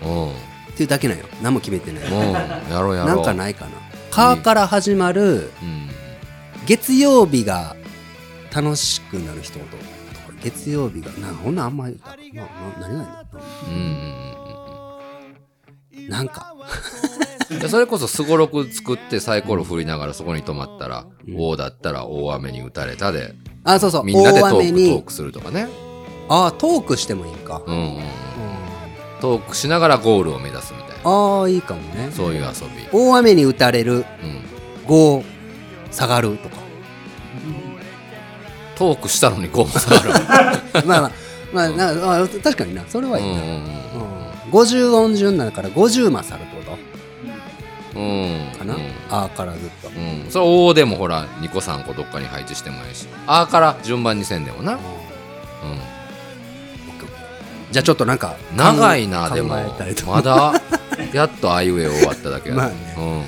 [0.02, 0.30] うん、うん。
[0.30, 0.32] っ
[0.76, 1.24] ていうだけなんよ。
[1.42, 2.04] 何も決めてない。
[2.04, 3.16] うんやろうやろう。
[3.16, 3.70] なんかないかな
[4.10, 5.88] 「か」から始まるうん。
[6.66, 7.76] 月曜日が
[8.54, 9.82] 楽しくなる一言とか
[10.42, 12.00] 月曜日がなほんなんあんまり
[12.32, 12.48] なな
[12.80, 13.08] 何がいい
[13.68, 13.76] うんう
[16.00, 16.60] んのなんかうん。
[17.02, 17.05] で
[17.68, 23.34] それこそすごろく作ってサイコロ振りながらそこに止まったら「大だったら大雨に打たれたで」
[23.64, 24.04] あそうそう。
[24.04, 25.66] みんなでトークトークするとかね。
[26.28, 27.96] あトークしてもいいか、うんうんうん。
[27.96, 28.02] うん。
[29.20, 31.10] トークしながらゴールを目指すみたいな。
[31.10, 32.10] ああいいかもね。
[32.12, 32.86] そういう遊び。
[32.92, 33.92] 大雨に打たれる。
[33.94, 34.04] うん。
[34.86, 35.24] 5
[35.90, 36.56] 下がるとか。
[38.76, 40.86] トークしたのにゴール下がる。
[40.86, 41.10] まあまあ。
[41.52, 42.84] まあなあ確かにな。
[42.88, 43.76] それはいいな、うんうんうん
[44.52, 46.44] 50音順だから50マサと
[48.58, 48.80] かな、うん。
[49.10, 53.06] あーからずっと、うん、それ大でもほら2個3個どっかに配置してもいいし。
[53.26, 54.80] あーから順番にせんでもな、うん、
[57.70, 59.56] じゃあちょっとなんか長いな考でも。
[60.06, 60.60] まだ
[61.12, 62.74] やっとあいうえお終わっただけやまあね。
[62.96, 63.18] うん。
[63.18, 63.24] は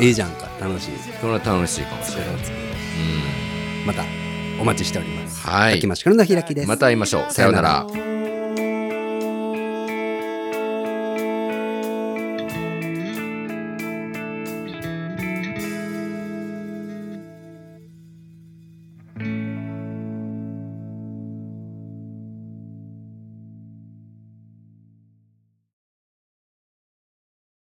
[0.00, 0.10] い、い。
[0.10, 0.48] いじゃんか。
[0.60, 0.90] 楽しい。
[1.20, 2.30] それは楽しいかもしれない、
[3.86, 4.04] また
[4.60, 5.46] お待ちしております。
[5.46, 5.80] はい。
[6.66, 7.32] また会いましょう。
[7.32, 7.86] さようなら